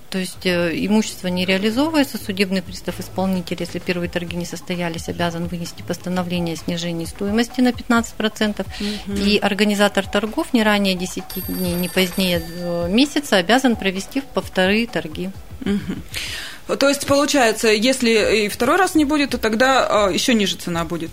А, 0.07 0.11
то 0.11 0.17
есть 0.17 0.45
э, 0.45 0.71
имущество 0.73 1.27
не 1.27 1.45
реализовывается, 1.45 2.17
судебный 2.17 2.61
пристав 2.61 2.99
исполнитель, 2.99 3.57
если 3.59 3.79
первые 3.79 4.09
торги 4.09 4.35
не 4.35 4.45
состоялись, 4.45 5.09
обязан 5.09 5.47
вынести 5.47 5.81
постановление 5.81 6.53
о 6.53 6.57
снижении 6.57 7.05
стоимости 7.05 7.61
на 7.61 7.69
15%, 7.69 8.61
угу. 8.61 9.17
и 9.17 9.37
организатор 9.37 10.07
торгов 10.07 10.53
не 10.53 10.63
ранее 10.63 10.95
10 10.95 11.23
дней, 11.47 11.73
не 11.73 11.89
позднее 11.89 12.41
э, 12.41 12.87
месяца 12.89 13.37
обязан 13.37 13.75
провести 13.75 14.21
повторые 14.33 14.87
торги. 14.87 15.29
Угу. 15.65 16.77
То 16.77 16.89
есть, 16.89 17.07
получается, 17.07 17.69
если 17.69 18.45
и 18.45 18.49
второй 18.49 18.77
раз 18.77 18.95
не 18.95 19.05
будет, 19.05 19.31
то 19.31 19.37
тогда 19.37 20.09
э, 20.09 20.13
еще 20.13 20.33
ниже 20.33 20.57
цена 20.57 20.83
будет? 20.85 21.11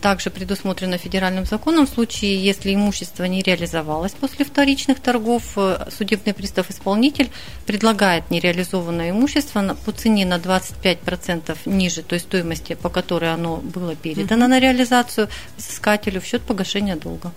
Также 0.00 0.30
предусмотрено 0.30 0.96
федеральным 0.96 1.44
законом 1.44 1.86
в 1.86 1.90
случае, 1.90 2.42
если 2.42 2.74
имущество 2.74 3.24
не 3.24 3.42
реализовалось 3.42 4.12
после 4.12 4.44
вторичных 4.44 4.98
торгов, 5.00 5.42
э, 5.56 5.88
судебный 5.90 6.32
пристав-исполнитель 6.32 7.30
предлагает 7.66 8.30
нереализованное 8.30 9.10
имущество 9.10 9.76
по 9.84 9.92
цене 9.92 10.24
на 10.24 10.38
25% 10.38 11.58
ниже 11.66 12.02
той 12.02 12.18
стоимости, 12.18 12.74
по 12.74 12.88
которой 12.88 13.32
оно 13.32 13.56
было 13.56 13.94
передано 13.94 14.48
на 14.48 14.58
реализацию 14.58 15.28
взыскателю 15.58 16.20
в 16.20 16.24
счет 16.24 16.40
погашения 16.42 16.96
долга. 16.96 17.32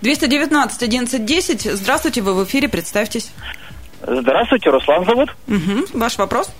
219 0.00 0.82
1110. 0.82 1.72
Здравствуйте, 1.76 2.20
вы 2.20 2.34
в 2.34 2.44
эфире, 2.44 2.68
представьтесь. 2.68 3.30
Здравствуйте, 4.04 4.70
Руслан 4.70 5.04
зовут. 5.04 5.30
Угу. 5.46 5.98
Ваш 5.98 6.18
вопрос? 6.18 6.50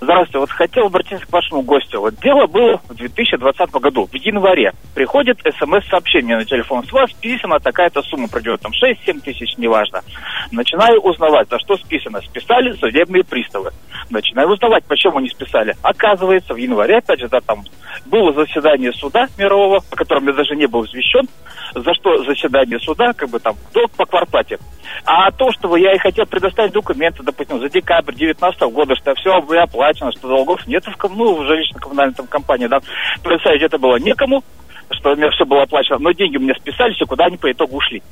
Здравствуйте, 0.00 0.38
вот 0.38 0.50
хотел 0.50 0.86
обратиться 0.86 1.26
к 1.26 1.32
вашему 1.32 1.62
гостю. 1.62 2.00
Вот 2.00 2.14
дело 2.20 2.46
было 2.46 2.80
в 2.88 2.94
2020 2.94 3.70
году, 3.70 4.06
в 4.06 4.14
январе. 4.14 4.72
Приходит 4.94 5.38
смс-сообщение 5.40 6.36
на 6.36 6.44
телефон. 6.44 6.84
С 6.84 6.92
вас 6.92 7.10
списана 7.10 7.60
такая-то 7.60 8.02
сумма, 8.02 8.28
придет 8.28 8.60
там 8.60 8.72
6-7 8.72 9.20
тысяч, 9.20 9.56
неважно. 9.58 10.02
Начинаю 10.50 11.00
узнавать, 11.00 11.48
за 11.48 11.58
что 11.58 11.76
списано. 11.76 12.20
Списали 12.22 12.72
судебные 12.72 13.24
приставы. 13.24 13.72
Начинаю 14.10 14.48
узнавать, 14.48 14.84
почему 14.84 15.18
они 15.18 15.28
списали. 15.28 15.76
Оказывается, 15.82 16.54
в 16.54 16.56
январе, 16.56 16.98
опять 16.98 17.20
же, 17.20 17.28
да, 17.28 17.40
там 17.40 17.62
было 18.06 18.32
заседание 18.32 18.92
суда 18.92 19.28
мирового, 19.38 19.80
по 19.90 19.96
которому 19.96 20.30
я 20.30 20.34
даже 20.34 20.56
не 20.56 20.66
был 20.66 20.84
извещен, 20.84 21.28
за 21.74 21.94
что 21.94 22.24
заседание 22.24 22.78
суда, 22.80 23.12
как 23.12 23.28
бы 23.28 23.38
там, 23.38 23.56
долг 23.72 23.90
по 23.92 24.06
квартплате. 24.06 24.58
А 25.04 25.30
то, 25.30 25.52
что 25.52 25.76
я 25.76 25.94
и 25.94 25.98
хотел 25.98 26.26
предоставить 26.26 26.72
документы, 26.72 27.22
допустим, 27.22 27.60
за 27.60 27.68
декабрь 27.68 28.12
2019 28.12 28.60
года, 28.72 28.94
что 28.96 29.14
все 29.14 29.34
оплачено, 29.34 30.12
что 30.12 30.28
долгов 30.28 30.66
нет 30.66 30.84
в, 30.84 31.08
ну, 31.08 31.36
в 31.36 31.46
жилищно-коммунальной 31.46 32.14
там, 32.14 32.26
компании, 32.26 32.66
да, 32.66 32.80
представить 33.22 33.62
это 33.62 33.78
было 33.78 33.96
некому, 33.96 34.44
что 34.90 35.12
у 35.12 35.16
меня 35.16 35.30
все 35.30 35.44
было 35.44 35.62
оплачено, 35.62 35.98
но 35.98 36.12
деньги 36.12 36.36
у 36.36 36.40
меня 36.40 36.54
списались, 36.54 37.00
и 37.00 37.04
куда 37.04 37.26
они 37.26 37.36
по 37.36 37.50
итогу 37.50 37.76
ушли. 37.76 38.02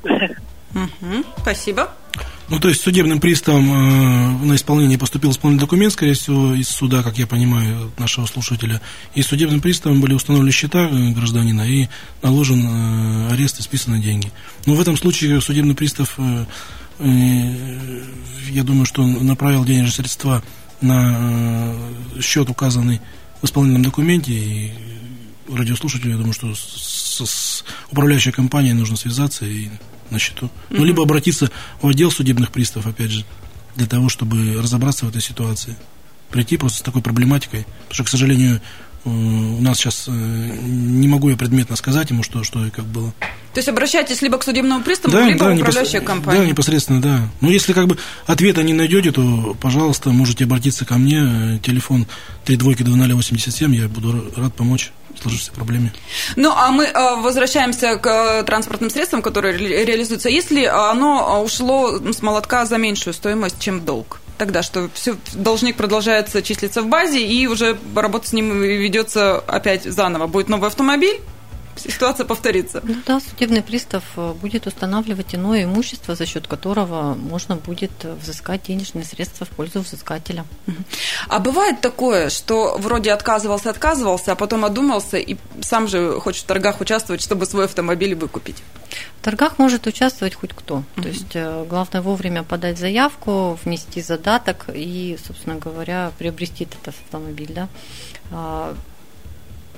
Угу, 0.73 1.23
спасибо. 1.37 1.89
Ну, 2.49 2.59
то 2.59 2.67
есть 2.67 2.81
судебным 2.81 3.19
приставом 3.19 3.69
э, 3.69 4.45
на 4.45 4.55
исполнение 4.55 4.97
поступил 4.97 5.29
исполнительный 5.29 5.67
документ, 5.67 5.93
скорее 5.93 6.13
всего, 6.13 6.55
из 6.55 6.67
суда, 6.67 7.03
как 7.03 7.17
я 7.19 7.27
понимаю, 7.27 7.91
нашего 7.99 8.25
слушателя. 8.25 8.81
И 9.13 9.21
судебным 9.21 9.61
приставом 9.61 10.01
были 10.01 10.15
установлены 10.15 10.51
счета 10.51 10.89
э, 10.89 11.11
гражданина 11.11 11.61
и 11.61 11.87
наложен 12.23 12.65
э, 12.65 13.33
арест 13.33 13.59
и 13.59 13.61
списаны 13.61 13.99
деньги. 13.99 14.31
Но 14.65 14.73
в 14.73 14.81
этом 14.81 14.97
случае 14.97 15.41
судебный 15.41 15.75
пристав, 15.75 16.15
э, 16.17 16.45
я 16.99 18.63
думаю, 18.63 18.85
что 18.85 19.03
он 19.03 19.25
направил 19.25 19.63
денежные 19.65 19.91
средства 19.91 20.43
на 20.81 21.15
э, 22.17 22.21
счет, 22.21 22.49
указанный 22.49 23.01
в 23.41 23.45
исполнительном 23.45 23.83
документе, 23.83 24.33
и 24.33 24.73
радиослушателю, 25.49 26.11
я 26.11 26.17
думаю, 26.17 26.33
что 26.33 26.53
с, 26.53 27.21
с 27.25 27.63
управляющей 27.91 28.31
компанией 28.31 28.73
нужно 28.73 28.97
связаться 28.97 29.45
и 29.45 29.69
на 30.09 30.19
счету. 30.19 30.49
Ну, 30.69 30.83
либо 30.83 31.03
обратиться 31.03 31.51
в 31.81 31.87
отдел 31.87 32.11
судебных 32.11 32.51
приставов, 32.51 32.87
опять 32.87 33.11
же, 33.11 33.25
для 33.75 33.85
того, 33.85 34.09
чтобы 34.09 34.61
разобраться 34.61 35.05
в 35.05 35.09
этой 35.09 35.21
ситуации. 35.21 35.75
Прийти 36.29 36.57
просто 36.57 36.79
с 36.79 36.81
такой 36.81 37.01
проблематикой. 37.01 37.65
Потому 37.87 37.93
что, 37.93 38.03
к 38.03 38.09
сожалению, 38.09 38.59
Э, 38.59 38.61
у 39.05 39.61
нас 39.61 39.77
сейчас 39.77 40.05
э, 40.07 40.11
не 40.11 41.07
могу 41.07 41.29
я 41.29 41.37
предметно 41.37 41.75
сказать 41.75 42.09
ему, 42.09 42.23
что, 42.23 42.43
что 42.43 42.65
и 42.65 42.69
как 42.69 42.85
было. 42.85 43.13
То 43.53 43.59
есть 43.59 43.69
обращайтесь 43.69 44.21
либо 44.21 44.37
к 44.37 44.43
судебному 44.43 44.83
приставу, 44.83 45.13
да, 45.13 45.27
либо 45.27 45.45
да, 45.45 45.51
в 45.51 45.57
управляющую 45.57 46.03
компанию. 46.03 46.43
Да, 46.43 46.49
непосредственно, 46.49 47.01
да. 47.01 47.21
Но 47.41 47.49
если 47.49 47.73
как 47.73 47.87
бы 47.87 47.97
ответа 48.25 48.61
не 48.61 48.73
найдете, 48.73 49.11
то, 49.11 49.55
пожалуйста, 49.59 50.09
можете 50.09 50.43
обратиться 50.43 50.85
ко 50.85 50.95
мне. 50.95 51.59
Телефон 51.63 52.07
322087, 52.45 53.75
я 53.75 53.87
буду 53.87 54.31
рад 54.35 54.53
помочь 54.53 54.91
сложившейся 55.19 55.51
проблеме. 55.51 55.93
Ну, 56.35 56.51
а 56.55 56.69
мы 56.71 56.85
э, 56.85 57.15
возвращаемся 57.21 57.97
к 57.97 58.43
транспортным 58.43 58.89
средствам, 58.89 59.21
которые 59.21 59.57
реализуются. 59.57 60.29
Если 60.29 60.65
оно 60.65 61.41
ушло 61.43 61.99
с 61.99 62.21
молотка 62.21 62.65
за 62.65 62.77
меньшую 62.77 63.13
стоимость, 63.13 63.59
чем 63.59 63.85
долг? 63.85 64.19
Тогда, 64.39 64.63
что 64.63 64.89
все, 64.93 65.15
должник 65.33 65.75
продолжается 65.75 66.41
числиться 66.41 66.81
в 66.81 66.87
базе, 66.87 67.23
и 67.23 67.45
уже 67.45 67.77
работа 67.93 68.27
с 68.27 68.33
ним 68.33 68.61
ведется 68.61 69.37
опять 69.39 69.83
заново. 69.83 70.25
Будет 70.25 70.49
новый 70.49 70.67
автомобиль, 70.67 71.19
ситуация 71.79 72.25
повторится. 72.25 72.81
Ну 72.83 72.95
да, 73.05 73.19
судебный 73.19 73.61
пристав 73.61 74.03
э, 74.15 74.33
будет 74.33 74.67
устанавливать 74.67 75.35
иное 75.35 75.63
имущество, 75.63 76.15
за 76.15 76.25
счет 76.25 76.47
которого 76.47 77.15
можно 77.15 77.55
будет 77.55 77.91
взыскать 78.03 78.63
денежные 78.63 79.05
средства 79.05 79.45
в 79.45 79.49
пользу 79.49 79.81
взыскателя. 79.81 80.45
А 81.27 81.39
бывает 81.39 81.81
такое, 81.81 82.29
что 82.29 82.77
вроде 82.77 83.11
отказывался, 83.11 83.69
отказывался, 83.69 84.33
а 84.33 84.35
потом 84.35 84.65
одумался 84.65 85.17
и 85.17 85.37
сам 85.61 85.87
же 85.87 86.19
хочет 86.19 86.43
в 86.43 86.47
торгах 86.47 86.81
участвовать, 86.81 87.21
чтобы 87.21 87.45
свой 87.45 87.65
автомобиль 87.65 88.15
выкупить? 88.15 88.57
В 89.19 89.23
торгах 89.23 89.59
может 89.59 89.85
участвовать 89.87 90.35
хоть 90.35 90.53
кто. 90.53 90.77
Угу. 90.77 91.01
То 91.01 91.07
есть 91.07 91.35
э, 91.35 91.65
главное 91.69 92.01
вовремя 92.01 92.43
подать 92.43 92.77
заявку, 92.77 93.59
внести 93.63 94.01
задаток 94.01 94.65
и, 94.73 95.17
собственно 95.25 95.55
говоря, 95.55 96.11
приобрести 96.17 96.63
этот 96.63 96.87
автомобиль. 96.87 97.51
Да? 97.53 97.67
А, 98.31 98.75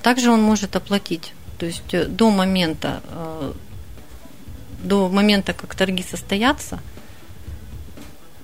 также 0.02 0.30
он 0.30 0.42
может 0.42 0.76
оплатить 0.76 1.32
то 1.62 1.66
есть 1.66 1.94
э, 1.94 2.06
до 2.06 2.28
момента, 2.30 3.00
э, 3.08 3.52
до 4.82 5.08
момента, 5.08 5.52
как 5.52 5.76
торги 5.76 6.02
состоятся, 6.02 6.80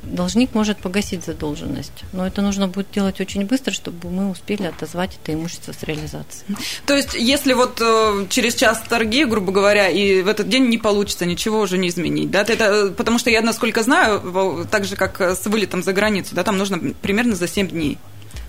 должник 0.04 0.54
может 0.54 0.78
погасить 0.78 1.24
задолженность. 1.24 2.04
Но 2.12 2.24
это 2.24 2.42
нужно 2.42 2.68
будет 2.68 2.92
делать 2.92 3.20
очень 3.20 3.44
быстро, 3.44 3.72
чтобы 3.72 4.09
мы 4.09 4.31
успели 4.31 4.62
отозвать 4.62 5.18
это 5.20 5.35
имущество 5.35 5.72
с 5.72 5.83
реализации. 5.83 6.46
То 6.87 6.94
есть, 6.94 7.14
если 7.14 7.54
вот 7.54 7.81
э, 7.81 8.26
через 8.31 8.54
час 8.54 8.85
торги, 8.88 9.24
грубо 9.24 9.50
говоря, 9.50 9.88
и 9.88 10.22
в 10.22 10.28
этот 10.28 10.48
день 10.48 10.68
не 10.68 10.78
получится 10.78 11.26
ничего 11.26 11.59
уже 11.59 11.76
не 11.76 11.88
изменить, 11.88 12.31
да? 12.31 12.42
Это, 12.42 12.94
потому 12.96 13.18
что 13.18 13.31
я, 13.31 13.42
насколько 13.42 13.83
знаю, 13.83 14.64
так 14.70 14.85
же, 14.85 14.94
как 14.94 15.20
с 15.20 15.44
вылетом 15.46 15.83
за 15.83 15.92
границу, 15.92 16.37
да, 16.37 16.44
там 16.44 16.57
нужно 16.57 16.78
примерно 17.02 17.35
за 17.35 17.48
7 17.48 17.66
дней. 17.66 17.98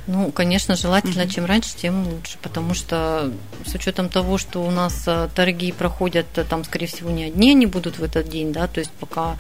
Ну, 0.08 0.32
конечно, 0.32 0.76
желательно, 0.76 1.28
чем 1.28 1.46
раньше, 1.46 1.76
тем 1.76 2.08
лучше, 2.08 2.38
потому 2.42 2.74
что 2.74 3.32
с 3.66 3.76
учетом 3.76 4.10
того, 4.10 4.38
что 4.38 4.64
у 4.64 4.72
нас 4.72 5.04
э, 5.06 5.30
торги 5.36 5.72
проходят, 5.72 6.26
э, 6.36 6.44
там, 6.44 6.64
скорее 6.64 6.88
всего, 6.88 7.12
не 7.12 7.26
одни 7.26 7.52
они 7.52 7.68
будут 7.68 8.00
в 8.00 8.04
этот 8.04 8.28
день, 8.28 8.52
да, 8.52 8.68
то 8.68 8.80
есть 8.80 8.92
пока 9.00 9.38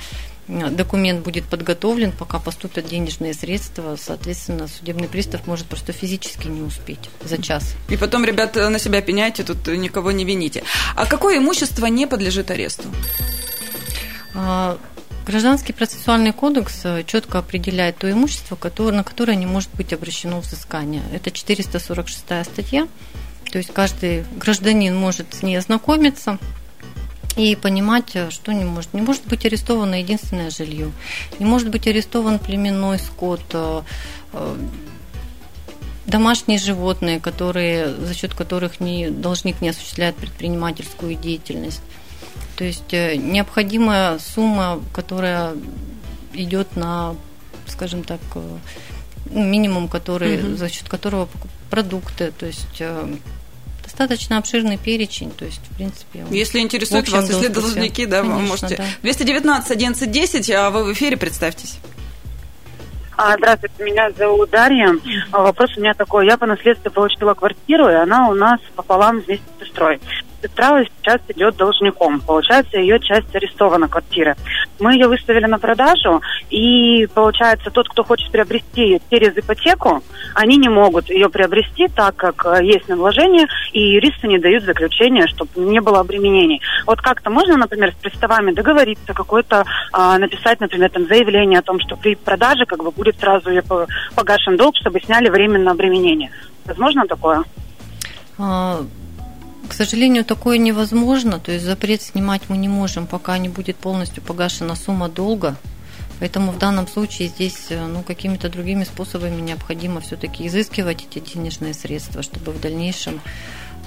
э, 0.47 0.69
документ 0.69 1.23
будет 1.23 1.45
подготовлен, 1.45 2.11
пока 2.11 2.37
поступят 2.37 2.85
денежные 2.85 3.33
средства, 3.33 3.97
соответственно, 3.99 4.67
судебный 4.67 5.07
пристав 5.07 5.47
может 5.47 5.65
просто 5.65 5.91
физически 5.91 6.47
не 6.47 6.61
успеть 6.61 7.09
за 7.23 7.41
час. 7.41 7.73
И 7.89 7.97
потом, 7.97 8.23
ребят, 8.23 8.55
на 8.55 8.77
себя 8.77 9.01
пеняйте, 9.01 9.43
тут 9.43 9.65
никого 9.67 10.11
не 10.11 10.23
вините. 10.23 10.63
А 10.95 11.07
какое 11.07 11.39
имущество 11.39 11.87
не 11.87 12.05
подлежит 12.05 12.51
аресту? 12.51 12.89
А, 14.35 14.77
Гражданский 15.29 15.73
процессуальный 15.73 16.33
кодекс 16.33 16.81
э, 16.85 17.03
четко 17.05 17.37
определяет 17.37 17.97
то 17.97 18.11
имущество, 18.11 18.57
на 18.89 19.03
которое 19.03 19.35
не 19.35 19.45
может 19.45 19.69
быть 19.75 19.93
обращено 19.93 20.39
взыскание. 20.39 21.03
Это 21.13 21.29
446 21.29 22.45
статья. 22.51 22.87
То 23.51 23.59
есть 23.59 23.71
каждый 23.71 24.25
гражданин 24.37 24.95
может 24.95 25.35
с 25.35 25.43
ней 25.43 25.55
ознакомиться 25.55 26.39
и 27.37 27.55
понимать, 27.55 28.15
э, 28.15 28.31
что 28.31 28.51
не 28.53 28.65
может. 28.65 28.95
Не 28.95 29.01
может 29.01 29.27
быть 29.27 29.45
арестовано 29.45 30.01
единственное 30.01 30.49
жилье, 30.49 30.91
не 31.37 31.45
может 31.45 31.69
быть 31.69 31.85
арестован 31.85 32.39
племенной 32.39 32.97
скот, 32.97 33.43
э, 33.53 33.83
домашние 36.07 36.57
животные, 36.57 37.19
которые, 37.19 37.93
за 37.93 38.15
счет 38.15 38.33
которых 38.33 38.79
не, 38.79 39.11
должник 39.11 39.61
не 39.61 39.69
осуществляет 39.69 40.15
предпринимательскую 40.15 41.13
деятельность. 41.13 41.83
То 42.55 42.63
есть 42.63 42.93
э, 42.93 43.15
необходимая 43.15 44.19
сумма, 44.19 44.81
которая 44.93 45.53
идет 46.33 46.75
на, 46.75 47.15
скажем 47.67 48.03
так, 48.03 48.19
э, 48.35 48.41
ну, 49.31 49.45
минимум, 49.45 49.87
который, 49.87 50.37
угу. 50.37 50.55
за 50.55 50.69
счет 50.69 50.89
которого 50.89 51.29
продукты, 51.69 52.31
то 52.37 52.45
есть 52.45 52.77
э, 52.79 53.15
достаточно 53.83 54.37
обширный 54.37 54.77
перечень, 54.77 55.31
то 55.31 55.45
есть, 55.45 55.61
в 55.71 55.75
принципе... 55.75 56.25
Если 56.31 56.59
интересует 56.59 57.09
вас, 57.09 57.29
если 57.29 57.47
должники, 57.47 58.05
да, 58.05 58.21
Конечно, 58.21 58.41
вы 58.41 58.47
можете... 58.47 58.77
Да. 58.77 58.83
219 59.01 59.71
11 59.71 60.11
10, 60.11 60.51
а 60.51 60.69
вы 60.69 60.85
в 60.85 60.93
эфире, 60.93 61.17
представьтесь. 61.17 61.79
А, 63.17 63.35
здравствуйте, 63.35 63.83
меня 63.83 64.11
зовут 64.11 64.49
Дарья. 64.49 64.95
А, 65.31 65.41
вопрос 65.41 65.75
у 65.75 65.81
меня 65.81 65.93
такой. 65.93 66.25
Я 66.25 66.37
по 66.37 66.45
наследству 66.45 66.89
получила 66.89 67.33
квартиру, 67.33 67.89
и 67.89 67.93
она 67.93 68.29
у 68.29 68.33
нас 68.33 68.61
пополам 68.75 69.19
вместе 69.19 69.43
с 69.59 69.65
сестрой 69.65 69.99
сестра 70.41 70.83
сейчас 70.83 71.21
идет 71.29 71.55
должником. 71.55 72.19
Получается, 72.21 72.77
ее 72.77 72.99
часть 72.99 73.33
арестована 73.35 73.87
квартиры. 73.87 74.35
Мы 74.79 74.93
ее 74.93 75.07
выставили 75.07 75.45
на 75.45 75.59
продажу, 75.59 76.21
и 76.49 77.07
получается, 77.13 77.69
тот, 77.71 77.89
кто 77.89 78.03
хочет 78.03 78.31
приобрести 78.31 79.01
через 79.09 79.37
ипотеку, 79.37 80.03
они 80.35 80.57
не 80.57 80.69
могут 80.69 81.09
ее 81.09 81.29
приобрести, 81.29 81.87
так 81.87 82.15
как 82.15 82.45
э, 82.45 82.63
есть 82.63 82.87
наложение, 82.87 83.47
и 83.73 83.79
юристы 83.79 84.27
не 84.27 84.39
дают 84.39 84.63
заключения, 84.63 85.27
чтобы 85.27 85.49
не 85.55 85.81
было 85.81 85.99
обременений. 85.99 86.61
Вот 86.85 87.01
как-то 87.01 87.29
можно, 87.29 87.57
например, 87.57 87.91
с 87.91 88.01
приставами 88.01 88.51
договориться, 88.51 89.13
какой-то 89.13 89.65
а, 89.91 90.17
написать, 90.17 90.59
например, 90.59 90.89
там 90.89 91.07
заявление 91.07 91.59
о 91.59 91.63
том, 91.63 91.79
что 91.79 91.95
при 91.95 92.15
продаже 92.15 92.65
как 92.65 92.83
бы 92.83 92.91
будет 92.91 93.19
сразу 93.19 93.49
погашен 94.15 94.57
долг, 94.57 94.75
чтобы 94.77 94.99
сняли 95.01 95.29
временное 95.29 95.73
обременение. 95.73 96.31
Возможно 96.65 97.05
такое? 97.07 97.43
К 99.69 99.73
сожалению, 99.73 100.25
такое 100.25 100.57
невозможно, 100.57 101.39
то 101.39 101.51
есть 101.51 101.63
запрет 101.63 102.01
снимать 102.01 102.41
мы 102.49 102.57
не 102.57 102.67
можем, 102.67 103.05
пока 103.05 103.37
не 103.37 103.49
будет 103.49 103.77
полностью 103.77 104.23
погашена 104.23 104.75
сумма 104.75 105.09
долга. 105.09 105.57
Поэтому 106.19 106.51
в 106.51 106.57
данном 106.57 106.87
случае 106.87 107.27
здесь 107.29 107.67
э, 107.69 107.85
ну, 107.85 108.01
какими-то 108.01 108.49
другими 108.49 108.83
способами 108.83 109.39
необходимо 109.39 110.01
все-таки 110.01 110.47
изыскивать 110.47 111.05
эти 111.09 111.19
денежные 111.19 111.75
средства, 111.75 112.23
чтобы 112.23 112.51
в 112.51 112.59
дальнейшем 112.59 113.21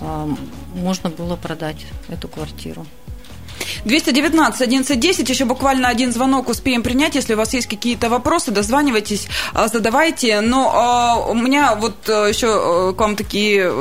э, 0.00 0.28
можно 0.76 1.10
было 1.10 1.34
продать 1.34 1.84
эту 2.08 2.28
квартиру. 2.28 2.86
219 3.84 4.60
1110, 4.60 5.28
еще 5.28 5.44
буквально 5.44 5.88
один 5.88 6.12
звонок 6.12 6.48
успеем 6.48 6.82
принять. 6.82 7.14
Если 7.14 7.34
у 7.34 7.36
вас 7.36 7.52
есть 7.54 7.68
какие-то 7.68 8.08
вопросы, 8.08 8.50
дозванивайтесь, 8.50 9.26
а, 9.54 9.68
задавайте. 9.68 10.40
Но 10.40 10.72
а, 10.74 11.16
у 11.28 11.34
меня 11.34 11.74
вот 11.74 12.08
а, 12.08 12.26
еще 12.26 12.92
к 12.96 13.00
вам 13.00 13.16
такие, 13.16 13.72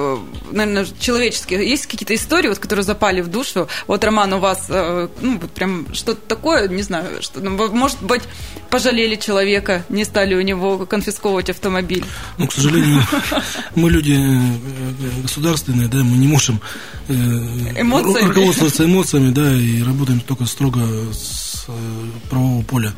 наверное, 0.51 0.87
человеческие. 0.99 1.67
Есть 1.67 1.87
какие-то 1.87 2.15
истории, 2.15 2.49
вот, 2.49 2.59
которые 2.59 2.83
запали 2.83 3.21
в 3.21 3.27
душу? 3.27 3.67
Вот, 3.87 4.03
Роман, 4.03 4.33
у 4.33 4.39
вас, 4.39 4.67
ну, 4.69 5.39
вот 5.39 5.51
прям 5.51 5.93
что-то 5.93 6.21
такое, 6.27 6.67
не 6.67 6.83
знаю, 6.83 7.21
что, 7.21 7.39
ну, 7.39 7.51
может 7.71 8.01
быть, 8.01 8.23
пожалели 8.71 9.15
человека, 9.15 9.83
не 9.89 10.05
стали 10.05 10.33
у 10.33 10.41
него 10.41 10.85
конфисковывать 10.85 11.49
автомобиль? 11.49 12.05
Ну, 12.37 12.47
к 12.47 12.53
сожалению, 12.53 13.03
мы 13.75 13.91
люди 13.91 14.13
э, 14.13 15.21
государственные, 15.21 15.87
да, 15.87 15.97
мы 15.97 16.17
не 16.17 16.27
можем 16.27 16.61
э, 17.07 17.13
руководствоваться 17.83 18.85
эмоциями, 18.85 19.31
да, 19.31 19.53
и 19.53 19.70
работаем 19.79 20.19
только 20.19 20.45
строго 20.45 20.81
с 21.13 21.65
э, 21.67 22.09
правового 22.29 22.63
поля. 22.63 22.93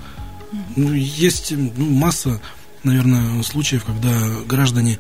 Ну, 0.76 0.94
есть 0.94 1.52
ну, 1.52 1.90
масса, 1.90 2.42
наверное, 2.84 3.42
случаев, 3.44 3.86
когда 3.86 4.12
граждане, 4.48 5.00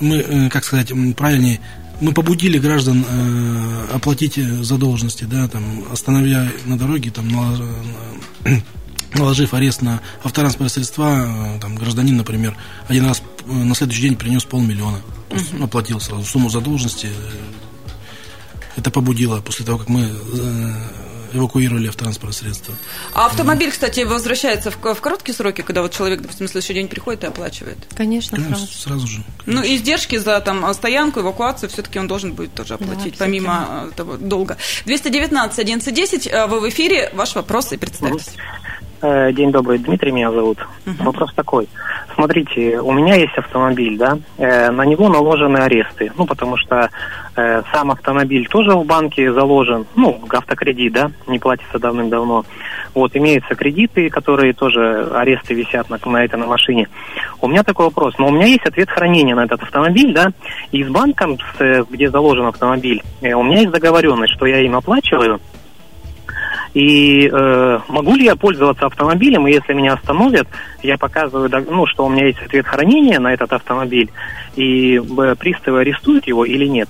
мы, 0.00 0.16
э, 0.16 0.48
как 0.50 0.64
сказать, 0.64 0.92
правильнее, 1.16 1.60
мы 2.00 2.12
побудили 2.12 2.58
граждан 2.58 3.04
э, 3.08 3.86
оплатить 3.94 4.36
задолженности, 4.36 5.24
да, 5.24 5.48
там, 5.48 5.84
остановя 5.90 6.50
на 6.66 6.76
дороге, 6.76 7.10
там, 7.10 7.28
наложив 9.14 9.54
арест 9.54 9.82
на 9.82 10.00
автотранспортные 10.24 10.70
средства, 10.70 11.58
там, 11.60 11.76
гражданин, 11.76 12.16
например, 12.16 12.56
один 12.88 13.06
раз 13.06 13.22
на 13.46 13.74
следующий 13.74 14.02
день 14.02 14.16
принес 14.16 14.44
полмиллиона, 14.44 15.00
то 15.28 15.36
есть, 15.36 15.54
оплатил 15.60 16.00
сразу 16.00 16.24
сумму 16.24 16.50
задолженности, 16.50 17.08
это 18.76 18.90
побудило 18.90 19.40
после 19.40 19.64
того, 19.64 19.78
как 19.78 19.88
мы 19.88 20.10
эвакуировали 21.32 21.88
автотранспортное 21.88 22.32
средство. 22.32 22.74
А 23.14 23.26
автомобиль, 23.26 23.70
кстати, 23.70 24.00
возвращается 24.00 24.70
в, 24.70 24.76
в 24.76 25.00
короткие 25.00 25.34
сроки, 25.34 25.62
когда 25.62 25.82
вот 25.82 25.92
человек, 25.92 26.20
допустим, 26.20 26.44
на 26.44 26.48
следующий 26.50 26.74
день 26.74 26.88
приходит 26.88 27.24
и 27.24 27.26
оплачивает? 27.26 27.78
Конечно, 27.94 28.36
Конечно 28.36 28.58
сразу. 28.58 28.78
сразу 28.78 29.06
же. 29.06 29.24
Конечно. 29.44 29.62
Ну, 29.62 29.74
издержки 29.74 30.16
за 30.16 30.40
там 30.40 30.72
стоянку, 30.74 31.20
эвакуацию 31.20 31.70
все-таки 31.70 31.98
он 31.98 32.06
должен 32.06 32.32
будет 32.34 32.54
тоже 32.54 32.74
оплатить, 32.74 33.18
да, 33.18 33.24
помимо 33.24 33.90
того 33.96 34.16
долга. 34.16 34.56
219 34.86 35.58
1110, 35.58 36.30
вы 36.48 36.60
в 36.60 36.68
эфире, 36.68 37.10
ваш 37.14 37.34
вопрос 37.34 37.72
и 37.72 37.76
представьтесь. 37.76 38.30
Э, 39.02 39.32
день 39.32 39.50
добрый, 39.50 39.78
Дмитрий 39.78 40.12
меня 40.12 40.30
зовут. 40.30 40.58
Uh-huh. 40.86 41.04
Вопрос 41.04 41.34
такой. 41.34 41.68
Смотрите, 42.14 42.78
у 42.78 42.92
меня 42.92 43.16
есть 43.16 43.36
автомобиль, 43.36 43.98
да, 43.98 44.16
э, 44.38 44.70
на 44.70 44.82
него 44.82 45.08
наложены 45.08 45.58
аресты, 45.58 46.12
ну, 46.16 46.24
потому 46.24 46.56
что 46.56 46.88
э, 47.34 47.62
сам 47.72 47.90
автомобиль 47.90 48.46
тоже 48.46 48.76
в 48.76 48.86
банке 48.86 49.32
заложен, 49.32 49.86
ну, 49.96 50.20
автокредит, 50.30 50.92
да, 50.92 51.10
не 51.26 51.40
платится 51.40 51.80
давным-давно. 51.80 52.44
Вот, 52.94 53.16
имеются 53.16 53.56
кредиты, 53.56 54.08
которые 54.08 54.52
тоже, 54.52 55.08
аресты 55.12 55.54
висят 55.54 55.90
на, 55.90 55.98
на 56.04 56.24
этой 56.24 56.38
на 56.38 56.46
машине. 56.46 56.88
У 57.40 57.48
меня 57.48 57.64
такой 57.64 57.86
вопрос, 57.86 58.14
но 58.18 58.28
у 58.28 58.30
меня 58.30 58.46
есть 58.46 58.66
ответ 58.66 58.88
хранения 58.88 59.34
на 59.34 59.46
этот 59.46 59.64
автомобиль, 59.64 60.14
да, 60.14 60.28
и 60.70 60.84
с 60.84 60.88
банком, 60.88 61.38
с, 61.58 61.84
где 61.90 62.08
заложен 62.08 62.46
автомобиль, 62.46 63.02
э, 63.20 63.32
у 63.32 63.42
меня 63.42 63.62
есть 63.62 63.72
договоренность, 63.72 64.34
что 64.34 64.46
я 64.46 64.60
им 64.60 64.76
оплачиваю, 64.76 65.40
и 66.74 67.28
э, 67.28 67.78
могу 67.88 68.14
ли 68.14 68.24
я 68.24 68.34
пользоваться 68.34 68.86
автомобилем, 68.86 69.46
и 69.46 69.52
если 69.52 69.74
меня 69.74 69.94
остановят, 69.94 70.48
я 70.82 70.96
показываю, 70.96 71.50
ну, 71.70 71.86
что 71.86 72.06
у 72.06 72.08
меня 72.08 72.26
есть 72.26 72.40
ответ 72.40 72.66
хранения 72.66 73.20
на 73.20 73.32
этот 73.32 73.52
автомобиль, 73.52 74.10
и 74.56 74.96
э, 74.96 75.34
приставы 75.38 75.80
арестуют 75.80 76.26
его 76.26 76.44
или 76.44 76.66
нет? 76.66 76.88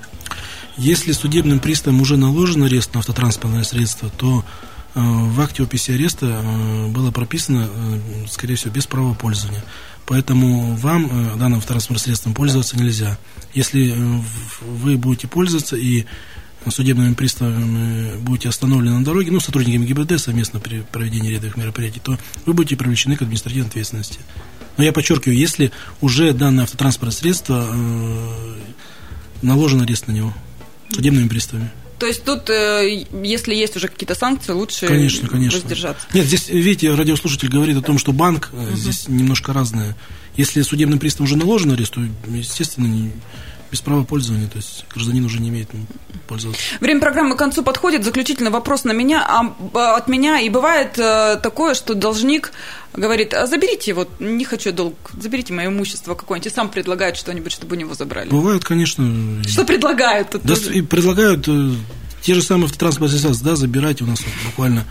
Если 0.77 1.12
судебным 1.12 1.59
приставом 1.59 2.01
уже 2.01 2.16
наложен 2.16 2.62
арест 2.62 2.95
на 2.95 3.01
автотранспортное 3.01 3.64
средство, 3.64 4.09
то 4.09 4.45
э, 4.95 5.01
в 5.01 5.40
акте 5.40 5.64
описи 5.64 5.90
ареста 5.90 6.27
э, 6.27 6.87
было 6.88 7.11
прописано, 7.11 7.68
э, 7.68 8.27
скорее 8.29 8.55
всего, 8.55 8.73
без 8.73 8.87
права 8.87 9.14
пользования. 9.14 9.64
Поэтому 10.07 10.75
вам 10.77 11.07
э, 11.07 11.38
данным 11.38 11.59
автотранспортным 11.59 11.99
средством 11.99 12.35
пользоваться 12.35 12.79
нельзя. 12.79 13.18
Если 13.53 13.92
э, 13.92 14.21
вы 14.61 14.97
будете 14.97 15.27
пользоваться 15.27 15.77
и 15.77 16.05
судебными 16.70 17.14
приставами 17.14 18.16
будете 18.18 18.48
остановлены 18.48 18.98
на 18.98 19.05
дороге, 19.05 19.33
ну, 19.33 19.40
сотрудниками 19.40 19.87
ГИБДД 19.87 20.20
совместно 20.20 20.61
при 20.61 20.81
проведении 20.81 21.31
рядовых 21.31 21.57
мероприятий, 21.57 22.01
то 22.03 22.18
вы 22.46 22.53
будете 22.53 22.77
привлечены 22.77 23.16
к 23.16 23.22
административной 23.22 23.68
ответственности. 23.68 24.20
Но 24.77 24.85
я 24.85 24.92
подчеркиваю, 24.92 25.37
если 25.37 25.72
уже 26.01 26.33
данное 26.33 26.64
автотранспортное 26.64 27.18
средство 27.18 27.68
э, 27.70 28.55
наложен 29.42 29.83
арест 29.83 30.07
на 30.09 30.12
него 30.12 30.35
судебными 30.90 31.29
приставами. 31.29 31.70
То 31.98 32.07
есть 32.07 32.25
тут, 32.25 32.51
э, 32.51 33.07
если 33.22 33.55
есть 33.55 33.77
уже 33.77 33.87
какие-то 33.87 34.16
санкции, 34.16 34.53
лучше 34.53 34.87
конечно, 34.87 35.29
конечно. 35.29 35.61
воздержаться. 35.61 36.05
Нет, 36.12 36.27
здесь, 36.27 36.48
видите, 36.48 36.92
радиослушатель 36.94 37.48
говорит 37.48 37.77
о 37.77 37.83
том, 37.83 37.96
что 37.98 38.12
банк 38.12 38.51
угу. 38.53 38.75
здесь 38.75 39.07
немножко 39.09 39.53
разное. 39.53 39.96
Если 40.37 40.62
судебным 40.62 40.98
приставом 40.98 41.27
уже 41.27 41.37
наложен 41.37 41.70
арест, 41.70 41.92
то, 41.94 42.01
естественно, 42.29 42.87
не, 42.87 43.12
без 43.73 43.81
права 43.81 44.05
пользования, 44.05 44.49
то 44.49 44.59
есть 44.59 44.85
гражданин 44.93 45.25
уже 45.25 45.41
не 45.41 45.49
имеет 45.49 45.71
пользоваться. 46.29 46.63
Время 46.79 47.01
программы 47.01 47.35
к 47.35 47.39
концу 47.39 47.63
подходит. 47.63 48.05
Заключительный 48.05 48.51
вопрос 48.51 48.85
на 48.85 48.93
меня, 48.93 49.27
а, 49.27 49.97
от 49.97 50.09
меня. 50.09 50.41
И 50.41 50.51
бывает 50.51 50.99
э, 50.99 51.41
такое, 51.43 51.75
что 51.75 51.95
должник 51.95 52.53
говорит, 52.95 53.33
а 53.33 53.47
заберите, 53.47 53.95
вот 53.95 54.21
не 54.21 54.45
хочу 54.45 54.73
долг, 54.73 54.95
заберите 55.19 55.55
мое 55.55 55.69
имущество 55.69 56.15
какое-нибудь, 56.15 56.53
и 56.53 56.55
сам 56.55 56.69
предлагает 56.69 57.17
что-нибудь, 57.17 57.51
чтобы 57.51 57.75
у 57.75 57.79
него 57.79 57.95
забрали. 57.95 58.29
Бывает, 58.29 58.63
конечно. 58.63 59.43
Что 59.49 59.65
предлагают? 59.65 60.37
Да, 60.45 60.55
и 60.71 60.83
предлагают 60.83 61.49
э, 61.49 61.71
те 62.21 62.35
же 62.35 62.43
самые 62.43 62.67
автотранспортные 62.67 63.21
средства, 63.21 63.51
да, 63.51 63.57
забирайте 63.57 64.05
у 64.05 64.07
нас 64.07 64.21
вот, 64.21 64.35
буквально 64.45 64.85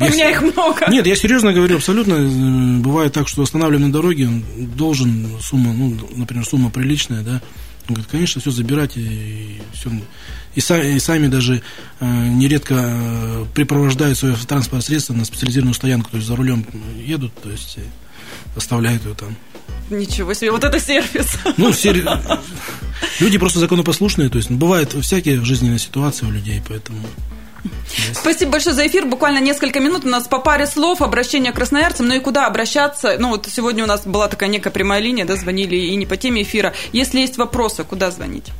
у 0.00 0.04
меня 0.06 0.30
их 0.30 0.42
много. 0.42 0.90
Нет, 0.90 1.06
я 1.06 1.14
серьезно 1.14 1.52
говорю, 1.52 1.76
абсолютно 1.76 2.14
э, 2.14 2.78
бывает 2.80 3.12
так, 3.12 3.28
что 3.28 3.42
останавливаем 3.42 3.86
на 3.86 3.92
дороге, 3.92 4.28
должен 4.56 5.28
сумма, 5.40 5.72
ну, 5.72 5.96
например, 6.16 6.44
сумма 6.44 6.70
приличная, 6.70 7.22
да, 7.22 7.40
он 7.88 7.94
говорит, 7.94 8.10
конечно, 8.10 8.40
все 8.40 8.50
забирать 8.50 8.96
и 8.96 9.60
все. 9.72 9.90
И, 10.54 10.60
сами, 10.60 10.96
и 10.96 10.98
сами 10.98 11.26
даже 11.26 11.62
э, 12.00 12.28
нередко 12.28 12.74
э, 12.78 13.44
припровождают 13.54 14.16
свое 14.16 14.36
транспортное 14.36 14.82
средство 14.82 15.12
на 15.12 15.24
специализированную 15.24 15.74
стоянку, 15.74 16.10
то 16.10 16.16
есть 16.16 16.28
за 16.28 16.36
рулем 16.36 16.64
едут, 16.96 17.34
то 17.42 17.50
есть 17.50 17.78
оставляют 18.56 19.04
ее 19.04 19.14
там. 19.14 19.36
Ничего 19.90 20.32
себе, 20.32 20.50
вот 20.50 20.64
это 20.64 20.80
сервис. 20.80 21.38
Ну, 21.56 21.72
сер... 21.72 21.96
люди 23.20 23.38
просто 23.38 23.58
законопослушные, 23.58 24.30
то 24.30 24.38
есть 24.38 24.50
бывают 24.50 24.92
всякие 24.92 25.44
жизненные 25.44 25.78
ситуации 25.78 26.26
у 26.26 26.30
людей, 26.30 26.62
поэтому... 26.66 27.00
Спасибо 28.12 28.52
большое 28.52 28.74
за 28.74 28.86
эфир. 28.86 29.06
Буквально 29.06 29.38
несколько 29.38 29.80
минут. 29.80 30.04
У 30.04 30.08
нас 30.08 30.26
по 30.28 30.38
паре 30.38 30.66
слов 30.66 31.02
обращения 31.02 31.52
к 31.52 31.56
красноярцам. 31.56 32.06
Ну 32.06 32.14
и 32.14 32.20
куда 32.20 32.46
обращаться? 32.46 33.16
Ну 33.18 33.30
вот 33.30 33.46
сегодня 33.50 33.84
у 33.84 33.86
нас 33.86 34.06
была 34.06 34.28
такая 34.28 34.48
некая 34.48 34.70
прямая 34.70 35.00
линия, 35.00 35.24
да, 35.24 35.36
звонили 35.36 35.76
и 35.76 35.94
не 35.96 36.06
по 36.06 36.16
теме 36.16 36.42
эфира. 36.42 36.74
Если 36.92 37.20
есть 37.20 37.38
вопросы, 37.38 37.84
куда 37.84 38.10
звонить? 38.10 38.50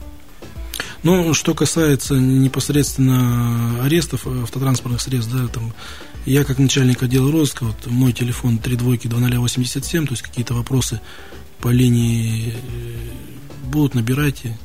Ну, 1.03 1.35
что 1.35 1.55
касается 1.55 2.14
непосредственно 2.14 3.85
арестов 3.85 4.27
автотранспортных 4.27 5.03
средств, 5.03 5.31
да, 5.31 5.49
там, 5.49 5.75
я 6.25 6.45
как 6.45 6.59
начальник 6.59 7.03
отдела 7.03 7.31
розыска, 7.31 7.64
вот 7.64 7.87
мой 7.87 8.14
телефон 8.14 8.59
322087, 8.59 10.07
то 10.07 10.12
есть 10.12 10.23
какие-то 10.23 10.55
вопросы 10.55 11.03
по 11.61 11.69
линии 11.69 12.55
э, 12.55 12.59
будут, 13.67 13.95
набирайте. 13.95 14.57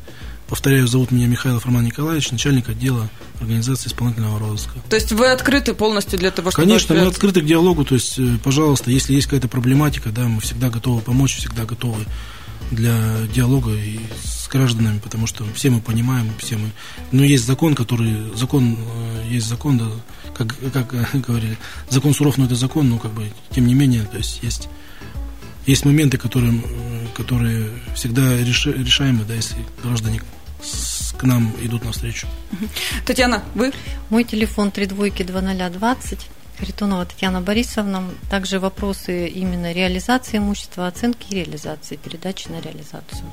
Повторяю, 0.49 0.87
зовут 0.87 1.11
меня 1.11 1.27
Михаил 1.27 1.61
Роман 1.63 1.85
Николаевич, 1.85 2.31
начальник 2.31 2.69
отдела 2.69 3.07
организации 3.39 3.87
исполнительного 3.89 4.39
розыска. 4.39 4.79
То 4.89 4.95
есть 4.95 5.11
вы 5.11 5.27
открыты 5.27 5.75
полностью 5.75 6.17
для 6.17 6.31
того, 6.31 6.49
чтобы... 6.49 6.65
Конечно, 6.65 6.95
мы 6.95 7.05
открыты 7.05 7.41
к 7.41 7.45
диалогу, 7.45 7.85
то 7.85 7.93
есть, 7.93 8.17
э, 8.17 8.37
пожалуйста, 8.43 8.89
если 8.89 9.13
есть 9.13 9.27
какая-то 9.27 9.47
проблематика, 9.47 10.09
да, 10.09 10.23
мы 10.23 10.41
всегда 10.41 10.71
готовы 10.71 11.01
помочь, 11.01 11.35
всегда 11.35 11.65
готовы 11.65 12.03
для 12.71 13.27
диалога 13.31 13.71
и 13.73 13.99
с 14.23 14.47
гражданами, 14.47 14.97
потому 14.97 15.27
что 15.27 15.45
все 15.53 15.69
мы 15.69 15.81
понимаем, 15.81 16.31
все 16.39 16.57
мы... 16.57 16.71
Но 17.11 17.23
есть 17.23 17.45
закон, 17.45 17.75
который... 17.75 18.35
Закон, 18.35 18.75
э, 18.75 19.27
есть 19.29 19.47
закон, 19.47 19.77
да, 19.77 19.85
как, 20.35 20.55
как 20.73 20.91
говорили, 21.27 21.59
закон 21.89 22.15
суров, 22.15 22.39
но 22.39 22.45
это 22.45 22.55
закон, 22.55 22.89
но 22.89 22.97
как 22.97 23.11
бы, 23.11 23.31
тем 23.51 23.67
не 23.67 23.75
менее, 23.75 24.01
то 24.03 24.17
есть 24.17 24.39
есть 24.41 24.67
есть 25.67 25.85
моменты, 25.85 26.17
которые, 26.17 26.53
э, 26.53 27.05
которые 27.13 27.69
всегда 27.93 28.35
решаемы, 28.37 29.23
да, 29.25 29.35
если 29.35 29.57
граждане 29.83 30.19
к 31.17 31.23
нам 31.23 31.53
идут 31.61 31.83
навстречу. 31.83 32.27
Татьяна, 33.05 33.43
вы? 33.55 33.71
Мой 34.09 34.23
телефон 34.23 34.71
322020. 34.71 36.29
Харитонова 36.59 37.05
Татьяна 37.05 37.41
Борисовна. 37.41 38.03
Также 38.29 38.59
вопросы 38.59 39.27
именно 39.27 39.71
реализации 39.71 40.37
имущества, 40.37 40.87
оценки 40.87 41.27
и 41.29 41.35
реализации, 41.35 41.95
передачи 41.95 42.47
на 42.49 42.59
реализацию. 42.59 43.23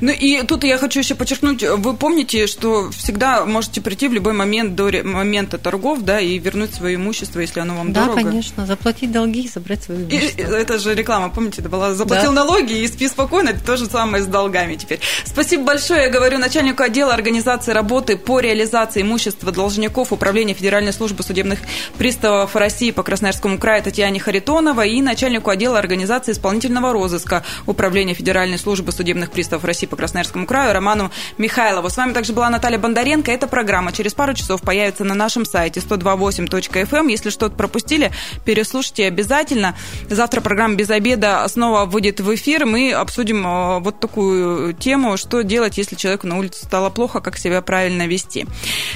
Ну 0.00 0.12
и 0.12 0.42
тут 0.42 0.64
я 0.64 0.78
хочу 0.78 1.00
еще 1.00 1.14
подчеркнуть, 1.14 1.62
вы 1.62 1.94
помните, 1.94 2.46
что 2.46 2.90
всегда 2.90 3.44
можете 3.44 3.80
прийти 3.80 4.08
в 4.08 4.12
любой 4.12 4.32
момент 4.32 4.74
до 4.74 4.90
момента 5.04 5.58
торгов, 5.58 6.02
да, 6.02 6.20
и 6.20 6.38
вернуть 6.38 6.74
свое 6.74 6.96
имущество, 6.96 7.40
если 7.40 7.60
оно 7.60 7.74
вам 7.76 7.92
да, 7.92 8.06
дорого. 8.06 8.22
Да, 8.22 8.28
конечно, 8.30 8.66
заплатить 8.66 9.12
долги 9.12 9.42
и 9.42 9.48
забрать 9.48 9.82
свое 9.82 10.02
имущество. 10.02 10.42
И, 10.42 10.44
это 10.44 10.78
же 10.78 10.94
реклама, 10.94 11.30
помните, 11.30 11.60
это 11.60 11.70
была 11.70 11.94
заплатил 11.94 12.32
да. 12.32 12.44
налоги 12.44 12.72
и 12.72 12.86
спи 12.88 13.08
спокойно, 13.08 13.50
это 13.50 13.64
то 13.64 13.76
же 13.76 13.86
самое 13.86 14.22
с 14.22 14.26
долгами 14.26 14.74
теперь. 14.76 15.00
Спасибо 15.24 15.64
большое, 15.64 16.02
я 16.02 16.10
говорю 16.10 16.38
начальнику 16.38 16.82
отдела 16.82 17.14
организации 17.14 17.72
работы 17.72 18.16
по 18.16 18.40
реализации 18.40 19.02
имущества 19.02 19.52
должников 19.52 20.12
Управления 20.12 20.54
Федеральной 20.54 20.92
службы 20.92 21.22
судебных 21.22 21.60
приставов 21.96 22.56
России 22.56 22.71
России 22.72 22.90
по 22.90 23.02
Красноярскому 23.02 23.58
краю 23.58 23.82
Татьяне 23.82 24.18
Харитоновой 24.18 24.92
и 24.92 25.02
начальнику 25.02 25.50
отдела 25.50 25.78
организации 25.78 26.32
исполнительного 26.32 26.94
розыска 26.94 27.44
Управления 27.66 28.14
Федеральной 28.14 28.58
службы 28.58 28.92
судебных 28.92 29.30
приставов 29.30 29.66
России 29.66 29.86
по 29.86 29.94
Красноярскому 29.94 30.46
краю 30.46 30.72
Роману 30.72 31.10
Михайлову. 31.36 31.90
С 31.90 31.98
вами 31.98 32.14
также 32.14 32.32
была 32.32 32.48
Наталья 32.48 32.78
Бондаренко. 32.78 33.30
Эта 33.30 33.46
программа 33.46 33.92
через 33.92 34.14
пару 34.14 34.32
часов 34.32 34.62
появится 34.62 35.04
на 35.04 35.12
нашем 35.12 35.44
сайте 35.44 35.80
128.fm. 35.80 36.96
Эм. 36.96 37.08
Если 37.08 37.28
что-то 37.28 37.54
пропустили, 37.54 38.10
переслушайте 38.46 39.06
обязательно. 39.06 39.76
Завтра 40.08 40.40
программа 40.40 40.74
«Без 40.74 40.88
обеда» 40.88 41.46
снова 41.48 41.84
выйдет 41.84 42.20
в 42.20 42.34
эфир. 42.34 42.64
Мы 42.64 42.94
обсудим 42.94 43.46
э, 43.46 43.80
вот 43.80 44.00
такую 44.00 44.72
тему, 44.72 45.18
что 45.18 45.42
делать, 45.42 45.76
если 45.76 45.94
человеку 45.94 46.26
на 46.26 46.38
улице 46.38 46.64
стало 46.64 46.88
плохо, 46.88 47.20
как 47.20 47.36
себя 47.36 47.60
правильно 47.60 48.06
вести. 48.06 48.46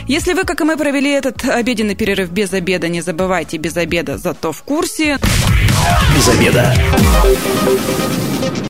Если 0.08 0.32
вы, 0.32 0.44
как 0.44 0.62
и 0.62 0.64
мы, 0.64 0.78
провели 0.78 1.10
этот 1.10 1.44
обеденный 1.44 1.94
перерыв 1.94 2.30
без 2.30 2.54
обеда, 2.54 2.88
не 2.88 3.02
забывайте 3.02 3.58
без 3.66 3.76
обеда, 3.76 4.18
зато 4.18 4.52
в 4.52 4.62
курсе. 4.62 5.18
Без 6.14 6.28
обеда. 6.28 6.74